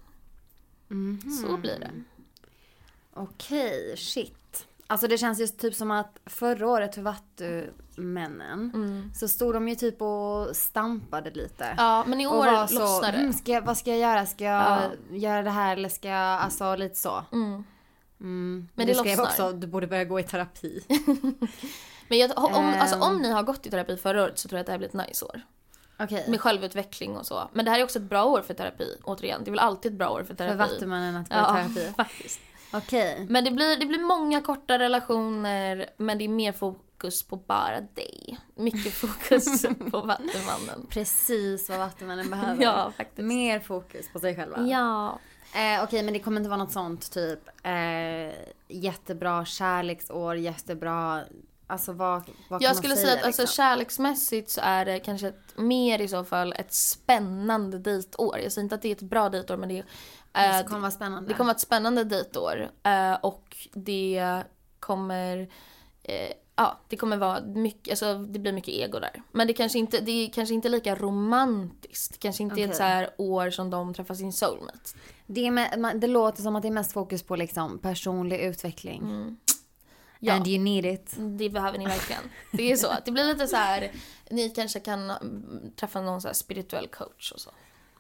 Så 1.44 1.58
blir 1.58 1.80
det. 1.80 1.92
Okej, 3.14 3.98
shit. 3.98 4.68
Alltså 4.88 5.08
det 5.08 5.18
känns 5.18 5.40
ju 5.40 5.48
typ 5.48 5.76
som 5.76 5.92
att 5.92 6.20
förra 6.26 6.68
året 6.68 6.96
för 6.96 7.02
vattumännen 7.02 8.72
så 9.16 9.28
stod 9.28 9.54
de 9.54 9.68
ju 9.68 9.76
typ 9.76 10.02
och 10.02 10.56
stampade 10.56 11.32
lite. 11.32 11.74
Ja, 11.78 12.04
men 12.08 12.22
i 12.22 12.28
år 12.28 12.74
lossnar 12.80 13.12
det. 13.12 13.18
mm, 13.18 13.34
ska 13.34 13.52
jag, 13.52 13.62
vad 13.62 13.78
ska 13.78 13.90
jag 13.90 14.00
göra? 14.00 14.26
Ska 14.26 14.44
jag 14.44 14.64
Ja. 15.10 15.18
göra 15.18 15.42
det 15.44 15.50
här 15.50 15.78
eller 15.78 15.90
ska 15.90 16.08
jag, 16.08 16.42
alltså 16.42 16.76
lite 16.76 16.96
så. 17.00 17.24
Mm. 17.32 17.64
Mm. 18.22 18.68
Men 18.76 18.88
du 18.88 18.94
det 18.94 19.00
skrev 19.00 19.18
lossnar. 19.18 19.46
också, 19.48 19.58
du 19.58 19.68
borde 19.68 19.88
börja 19.88 20.04
gå 20.04 20.20
i 20.20 20.24
terapi. 20.24 20.84
Men 22.08 22.18
jag, 22.20 22.32
om, 22.38 22.74
alltså, 22.80 22.96
Ehm. 22.96 23.02
om 23.02 23.18
ni 23.22 23.32
har 23.32 23.44
gått 23.44 23.66
i 23.66 23.70
terapi 23.70 23.98
förra 23.98 24.24
året 24.24 24.40
så 24.40 24.50
tror 24.50 24.58
jag 24.58 24.62
att 24.62 24.66
det 24.66 24.72
här 24.72 24.80
blir 24.80 24.88
ett 24.88 25.08
nice 25.08 25.26
år. 25.26 25.42
Okej. 26.00 26.26
Med 26.30 26.42
självutveckling 26.42 27.18
och 27.18 27.26
så. 27.26 27.50
Men 27.54 27.66
det 27.66 27.72
här 27.72 27.80
är 27.80 27.84
också 27.84 28.00
ett 28.00 28.06
bra 28.06 28.26
år 28.26 28.42
för 28.42 28.54
terapi, 28.54 28.98
återigen. 29.04 29.42
Det 29.44 29.50
är 29.50 29.52
väl 29.52 29.60
alltid 29.60 29.92
ett 29.92 29.98
bra 29.98 30.10
år 30.10 30.20
för 30.20 30.26
För 30.28 30.36
terapi. 30.36 30.58
vattumannen 30.58 31.16
att 31.16 31.30
gå 31.30 31.36
i 31.36 31.40
terapi. 31.40 31.94
faktiskt. 31.98 32.40
Okej. 32.74 33.26
Men 33.30 33.44
det 33.44 33.52
blir, 33.52 33.78
det 33.80 33.86
blir 33.86 34.00
många 34.00 34.42
korta 34.42 34.80
relationer, 34.80 35.90
men 35.98 36.18
det 36.18 36.24
är 36.24 36.30
mer 36.30 36.52
fokus 36.52 37.24
på 37.28 37.36
bara 37.36 37.82
dig. 37.82 38.38
Mycket 38.56 38.94
fokus 39.02 39.62
på 39.92 40.02
vattumannen. 40.02 40.88
Precis 40.90 41.70
vad 41.70 41.78
vattumannen 41.80 42.30
behöver. 42.30 42.64
Ja, 42.64 42.92
faktiskt. 42.98 43.28
Mer 43.28 43.60
fokus 43.60 44.10
på 44.14 44.20
sig 44.20 44.36
själva. 44.36 44.68
Ja. 44.68 45.20
Eh, 45.56 45.84
Okej, 45.84 46.04
men 46.04 46.14
det 46.14 46.20
kommer 46.20 46.38
inte 46.38 46.50
vara 46.50 46.64
något 46.64 46.72
sånt 46.72 47.12
typ 47.12 47.40
eh, 47.64 48.34
jättebra 48.68 49.46
kärleksår, 49.46 50.36
jättebra... 50.36 51.24
Alltså 51.70 51.94
vad, 51.94 52.24
vad 52.50 52.62
Jag 52.62 52.76
skulle 52.76 52.96
säga, 52.96 53.14
att 53.14 53.26
alltså, 53.26 53.42
liksom? 53.42 53.56
kärleksmässigt 53.56 54.50
så 54.50 54.62
är 54.64 54.86
det 54.86 55.00
kanske 55.00 55.28
ett, 55.28 55.58
mer 55.58 56.02
i 56.02 56.08
så 56.08 56.24
fall 56.24 56.54
ett 56.54 56.74
spännande 56.74 57.80
dejtår. 57.80 58.40
Jag 58.40 58.52
säger 58.52 58.64
inte 58.64 58.76
att 58.76 58.82
det 58.82 58.88
är 58.88 58.96
ett 58.96 59.02
bra 59.02 59.30
dejtår 59.30 59.58
men 59.58 59.70
det, 59.70 59.84
är, 60.34 60.54
Det 60.54 60.60
eh, 60.60 60.66
kommer 60.66 60.80
vara 60.80 60.92
spännande. 60.92 61.28
det 61.28 61.34
kommer 61.34 61.48
vara 61.48 61.56
ett 61.56 61.62
spännande 61.62 62.04
dejtår. 62.04 62.70
Eh, 62.84 63.14
och 63.14 63.58
det 63.74 64.44
kommer 64.80 65.50
eh, 66.04 66.34
Ja, 66.60 66.80
det 66.88 66.98
kommer 66.98 67.18
vara 67.18 67.42
mycket, 67.42 67.92
alltså 67.92 68.18
det 68.18 68.40
blir 68.40 68.52
mycket 68.52 68.74
ego 68.74 69.00
där. 69.00 69.24
Men 69.32 69.48
det 69.48 69.54
kanske 69.54 69.80
inte, 69.80 70.00
det 70.00 70.12
är 70.12 70.30
kanske 70.30 70.54
inte 70.56 70.70
lika 70.70 70.96
romantiskt. 70.96 72.14
Det 72.14 72.20
kanske 72.20 72.44
inte 72.44 72.62
är 72.62 72.68
ett 72.68 72.76
så 72.76 72.84
här 72.84 73.10
år 73.18 73.50
som 73.50 73.70
de 73.70 73.94
träffar 73.94 74.16
sin 74.16 74.34
soulmate. 74.34 74.90
Det, 75.28 75.52
med, 75.52 76.00
det 76.00 76.08
låter 76.08 76.42
som 76.42 76.56
att 76.56 76.62
det 76.62 76.68
är 76.68 76.72
mest 76.72 76.92
fokus 76.92 77.24
på 77.24 77.36
liksom 77.36 77.80
personlig 77.80 78.40
utveckling. 78.40 79.02
Mm. 79.02 79.38
Ja. 80.20 80.34
And 80.34 80.48
you 80.48 80.64
need 80.64 80.86
it. 80.86 81.16
Det 81.18 81.50
behöver 81.50 81.78
ni 81.78 81.86
verkligen. 81.86 82.22
Det 82.52 82.72
är 82.72 82.76
så. 82.76 82.88
Det 83.06 83.12
blir 83.12 83.26
lite 83.26 83.48
så 83.48 83.56
här. 83.56 83.92
ni 84.30 84.50
kanske 84.50 84.80
kan 84.80 85.10
mm, 85.10 85.72
träffa 85.76 86.02
någon 86.02 86.22
så 86.22 86.34
spirituell 86.34 86.88
coach 86.88 87.32
och 87.32 87.40
så. 87.40 87.50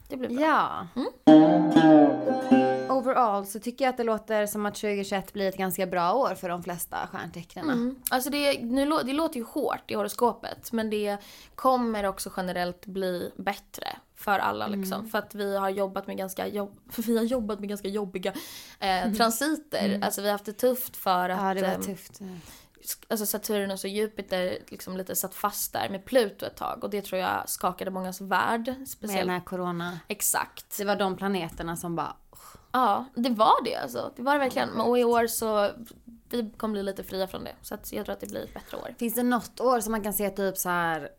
Det 0.08 0.18
blir 0.18 0.30
bra. 0.30 0.42
Ja. 0.42 0.88
Mm. 0.96 2.77
Overall 2.91 3.45
så 3.45 3.60
tycker 3.60 3.86
jag 3.86 3.89
att 3.89 3.97
det 3.97 4.04
låter 4.04 4.45
som 4.45 4.65
att 4.65 4.76
2021 4.76 5.34
blir 5.34 5.50
ett 5.50 5.58
ganska 5.58 5.86
bra 5.88 6.13
år 6.13 6.36
för 6.36 6.50
de 6.50 6.63
flesta 6.63 6.97
stjärntecknen. 7.12 7.65
Mm. 7.69 7.95
Alltså 8.12 8.30
det, 8.30 8.62
nu, 8.63 8.89
det 9.06 9.13
låter 9.13 9.36
ju 9.38 9.43
hårt 9.43 9.91
i 9.91 9.93
horoskopet 9.93 10.71
men 10.71 10.89
det 10.89 11.17
kommer 11.56 12.04
också 12.04 12.32
generellt 12.38 12.86
bli 12.86 13.32
bättre 13.38 13.88
för 14.15 14.39
alla 14.39 14.65
Mm. 14.65 14.80
liksom. 14.82 15.10
För 15.10 15.17
att 15.17 15.36
vi 15.36 15.58
har 15.58 15.69
jobbat 15.69 16.08
med 16.08 16.17
ganska, 16.17 16.47
jobb, 16.47 16.76
vi 16.97 17.17
har 17.17 17.23
jobbat 17.26 17.60
med 17.60 17.69
ganska 17.69 17.88
jobbiga 17.88 18.34
eh, 18.80 19.13
transiter. 19.13 20.00
Alltså 20.04 20.21
vi 20.21 20.28
har 20.28 20.32
haft 20.32 20.45
det 20.45 20.54
tufft 20.54 20.97
för 20.97 21.30
att 21.30 21.38
Mm. 21.39 21.47
Ja, 21.47 21.54
det 21.54 21.62
var 21.62 21.76
ehm, 21.76 21.82
tufft. 21.82 22.19
alltså 23.08 23.26
Saturnus 23.26 23.84
och 23.84 23.89
Jupiter 23.89 24.58
liksom 24.67 24.97
lite 24.97 25.15
satt 25.15 25.36
fast 25.36 25.73
där 25.73 25.89
med 25.89 26.06
Pluto 26.06 26.45
ett 26.45 26.56
tag 26.56 26.84
och 26.84 26.89
det 26.89 27.02
tror 27.02 27.21
jag 27.21 27.50
skakade 27.50 27.91
mångas 27.91 28.21
värld. 28.21 28.76
Med 28.78 28.88
Speciellt. 28.88 29.21
den 29.21 29.30
här 29.30 29.45
corona. 29.45 30.00
Exakt. 30.08 30.78
Det 30.78 30.86
var 30.86 30.95
de 30.95 31.15
planeterna 31.17 31.76
som 31.78 31.95
bara... 31.95 32.15
Ja, 32.72 33.06
det 33.16 33.30
var 33.30 33.64
det 33.64 33.76
alltså. 33.76 34.12
Det 34.16 34.22
var 34.22 34.34
det 34.34 34.40
verkligen. 34.40 34.82
Och 34.82 35.00
i 35.00 35.04
år 35.04 35.28
så 35.28 35.72
vi 36.30 36.50
kommer 36.58 36.72
bli 36.72 36.84
lite 36.84 37.04
fria 37.04 37.28
från 37.28 37.44
det. 37.44 37.56
Så 37.62 37.74
att 37.74 37.94
jag 37.94 38.06
tror 38.06 38.14
att 38.14 38.20
det 38.20 38.28
blir 38.28 38.44
ett 38.44 38.54
bättre 38.54 38.78
år. 38.78 38.96
Finns 39.00 39.16
det 39.16 39.24
något 39.24 39.60
år 39.60 39.80
som 39.80 39.92
man 39.92 40.04
kan 40.04 40.14
se 40.14 40.30
typ 40.30 40.58
så 40.58 40.70
här... 40.70 41.10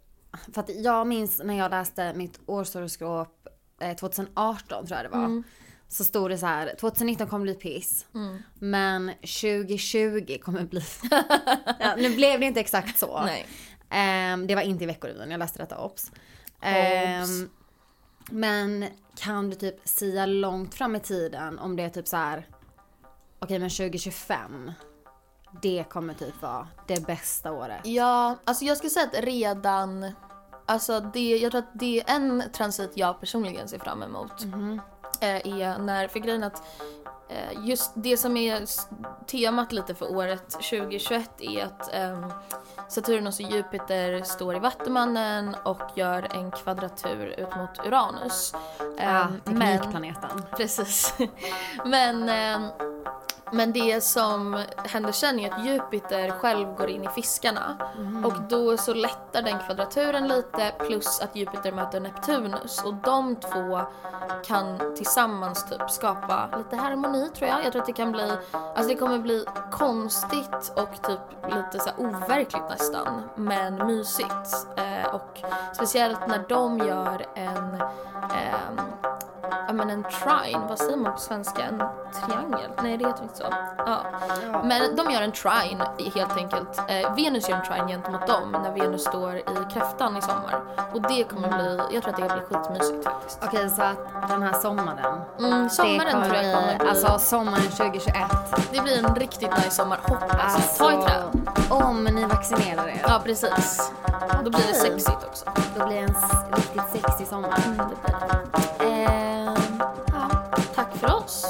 För 0.52 0.60
att 0.60 0.70
jag 0.74 1.06
minns 1.06 1.40
när 1.44 1.58
jag 1.58 1.70
läste 1.70 2.14
mitt 2.14 2.40
årshoroskop 2.46 3.48
eh, 3.80 3.96
2018 3.96 4.86
tror 4.86 4.98
jag 4.98 5.04
det 5.04 5.16
var. 5.16 5.24
Mm. 5.24 5.44
Så 5.88 6.04
stod 6.04 6.30
det 6.30 6.38
så 6.38 6.46
här, 6.46 6.74
2019 6.80 7.26
kommer 7.26 7.42
bli 7.42 7.54
piss. 7.54 8.06
Men 8.54 9.12
2020 9.20 10.38
kommer 10.42 10.64
bli... 10.64 10.82
ja, 11.80 11.94
nu 11.96 12.14
blev 12.14 12.40
det 12.40 12.46
inte 12.46 12.60
exakt 12.60 12.98
så. 12.98 13.22
Nej. 13.22 13.46
Ehm, 13.90 14.46
det 14.46 14.54
var 14.54 14.62
inte 14.62 14.84
i 14.84 14.86
veckorevyn, 14.86 15.30
jag 15.30 15.38
läste 15.38 15.58
detta 15.58 15.78
obs. 15.78 16.12
Ehm, 16.60 17.50
men 18.30 18.84
kan 19.16 19.50
du 19.50 19.56
typ 19.56 19.88
sia 19.88 20.26
långt 20.26 20.74
fram 20.74 20.96
i 20.96 21.00
tiden 21.00 21.58
om 21.58 21.76
det 21.76 21.82
är 21.82 21.88
typ 21.90 22.08
så 22.08 22.16
här. 22.16 22.46
Okej 23.38 23.58
men 23.58 23.70
2025. 23.70 24.72
Det 25.62 25.84
kommer 25.90 26.14
typ 26.14 26.42
vara 26.42 26.68
det 26.86 27.06
bästa 27.06 27.52
året. 27.52 27.80
Ja, 27.84 28.36
alltså 28.44 28.64
jag 28.64 28.76
skulle 28.76 28.90
säga 28.90 29.06
att 29.06 29.24
redan... 29.24 30.12
Alltså 30.66 31.00
det, 31.00 31.36
jag 31.38 31.50
tror 31.52 31.58
att 31.58 31.70
det 31.80 32.00
är 32.00 32.14
en 32.16 32.42
transit 32.52 32.90
jag 32.94 33.20
personligen 33.20 33.68
ser 33.68 33.78
fram 33.78 34.02
emot. 34.02 34.42
eh, 34.42 34.78
Är 35.20 35.78
när, 35.78 36.08
för 36.08 36.18
grejen 36.18 36.44
att 36.44 36.62
eh, 37.28 37.66
just 37.66 37.92
det 37.94 38.16
som 38.16 38.36
är 38.36 38.62
temat 39.26 39.72
lite 39.72 39.94
för 39.94 40.16
året 40.16 40.50
2021 40.50 41.30
är 41.38 41.64
att 41.64 41.94
ehm, 41.94 42.32
Saturnus 42.88 43.40
och 43.40 43.52
Jupiter 43.52 44.22
står 44.22 44.56
i 44.56 44.58
Vattumannen 44.58 45.56
och 45.64 45.82
gör 45.94 46.28
en 46.34 46.50
kvadratur 46.50 47.26
ut 47.26 47.56
mot 47.56 47.86
Uranus. 47.86 48.54
Ja, 48.78 49.04
Ehm, 49.04 49.40
teknikplaneten. 49.40 50.42
Precis. 50.56 51.14
Men, 51.84 52.28
ehm, 52.28 52.68
men 53.52 53.72
det 53.72 54.04
som 54.04 54.64
händer 54.76 55.12
sen 55.12 55.40
är 55.40 55.52
att 55.52 55.64
Jupiter 55.64 56.30
själv 56.30 56.74
går 56.74 56.88
in 56.88 57.04
i 57.04 57.08
fiskarna. 57.08 57.76
Och 58.24 58.42
då 58.48 58.76
så 58.76 58.94
lättar 58.94 59.42
den 59.42 59.58
kvadraturen 59.66 60.28
lite 60.28 60.72
plus 60.78 61.20
att 61.20 61.36
Jupiter 61.36 61.72
möter 61.72 62.00
Neptunus. 62.00 62.84
Och 62.84 62.94
de 62.94 63.36
två 63.36 63.80
kan 64.44 64.94
tillsammans 64.96 65.64
typ 65.70 65.90
skapa 65.90 66.48
lite 66.58 66.76
harmoni 66.76 67.28
tror 67.28 67.48
jag. 67.48 67.64
Jag 67.64 67.72
tror 67.72 67.82
att 67.82 67.86
det 67.86 67.92
kan 67.92 68.12
bli, 68.12 68.32
alltså 68.52 68.88
det 68.88 68.94
kommer 68.94 69.18
bli 69.18 69.44
konstigt 69.70 70.72
och 70.76 71.02
typ 71.02 71.54
lite 71.54 71.78
så 71.84 71.90
overkligt 71.98 72.68
nästan. 72.70 73.22
Men 73.34 73.86
mysigt. 73.86 74.66
Eh, 74.76 75.14
och 75.14 75.40
speciellt 75.72 76.26
när 76.26 76.44
de 76.48 76.78
gör 76.78 77.26
en 77.34 77.82
ja 78.20 79.17
men 79.78 79.90
en 79.90 80.04
trine, 80.04 80.66
vad 80.68 80.78
säger 80.78 80.96
man 80.96 81.12
på 81.12 81.18
svenska? 81.18 81.62
En 81.62 81.82
triangel? 82.12 82.70
Nej 82.82 82.96
det 82.98 83.06
heter 83.06 83.22
inte 83.22 83.36
så. 83.36 83.44
Ja. 83.78 83.98
Men 84.64 84.96
de 84.96 85.10
gör 85.10 85.22
en 85.22 85.32
trine 85.32 85.84
helt 86.14 86.36
enkelt. 86.36 86.78
Eh, 86.88 87.14
Venus 87.14 87.48
gör 87.48 87.56
en 87.56 87.64
trine 87.64 87.88
gentemot 87.88 88.26
dem 88.26 88.52
när 88.62 88.72
Venus 88.72 89.04
står 89.04 89.36
i 89.36 89.44
kräftan 89.72 90.16
i 90.16 90.22
sommar. 90.22 90.60
Och 90.94 91.02
det 91.02 91.24
kommer 91.24 91.48
bli, 91.48 91.80
jag 91.90 92.02
tror 92.02 92.14
att 92.14 92.20
det 92.20 92.28
blir 92.28 92.58
skitmysigt 92.60 93.04
faktiskt. 93.04 93.38
Okej, 93.46 93.70
så 93.70 93.82
att 93.82 94.28
den 94.28 94.42
här 94.42 94.52
sommaren. 94.52 95.20
Mm, 95.38 95.68
sommaren 95.70 96.24
tror 96.24 96.36
jag 96.36 96.54
kommer 96.54 96.78
bli, 96.78 96.88
Alltså 96.88 97.18
sommaren 97.18 97.62
2021. 97.62 98.14
det 98.72 98.80
blir 98.80 98.98
en 99.04 99.14
riktigt 99.14 99.50
nice 99.56 99.70
sommar 99.70 99.98
hoppas 100.02 100.78
jag. 100.78 100.78
Ta 100.78 100.92
i 100.92 101.02
trä. 101.02 101.22
Alltså, 101.46 101.74
om 101.74 102.04
ni 102.04 102.24
vaccinerar 102.24 102.88
er. 102.88 103.00
Ja 103.08 103.20
precis. 103.24 103.92
Då 104.44 104.50
blir 104.50 104.66
det 104.68 104.74
sexigt 104.74 105.24
också. 105.28 105.44
Då 105.78 105.86
blir 105.86 105.96
det 105.96 106.02
en 106.02 106.14
riktigt 106.56 107.02
sexig 107.02 107.26
sommar. 107.26 107.58
Mm, 107.66 107.76
det 107.78 107.84
blir 107.84 108.16
det. 108.20 108.38
För 108.78 109.37
oss. 111.28 111.46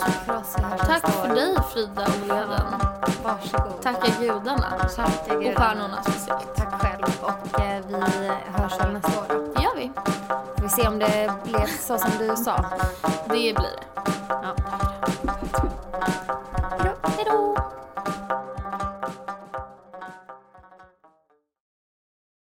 Tack 0.87 1.11
för 1.11 1.35
dig 1.35 1.57
Frida 1.73 2.03
och 2.03 2.27
Leven. 2.27 2.81
Varsågod. 3.23 3.83
Tacka 3.83 4.13
gudarna. 4.21 4.89
Gudarna. 5.29 5.51
Och 5.51 5.59
stjärnorna 5.59 6.03
speciellt. 6.03 6.55
Tack 6.57 6.83
själv. 6.83 7.05
Och 7.21 7.61
eh, 7.61 7.83
vi 7.89 7.95
hörs 8.63 8.81
väl 8.81 8.93
nästa 8.93 9.21
år 9.21 9.25
då. 9.29 9.53
Det 9.55 9.63
gör 9.63 9.77
vi. 9.77 9.91
Vi 10.57 10.63
Får 10.63 10.69
se 10.69 10.89
om 10.89 10.99
det 10.99 11.33
blev 11.45 11.67
så 11.67 11.99
som 11.99 12.11
du 12.19 12.37
sa. 12.37 12.65
Det 13.03 13.29
blir 13.29 13.55
det. 13.55 13.71
Ja. 14.29 14.55
Hej 17.03 17.25
då. 17.31 17.57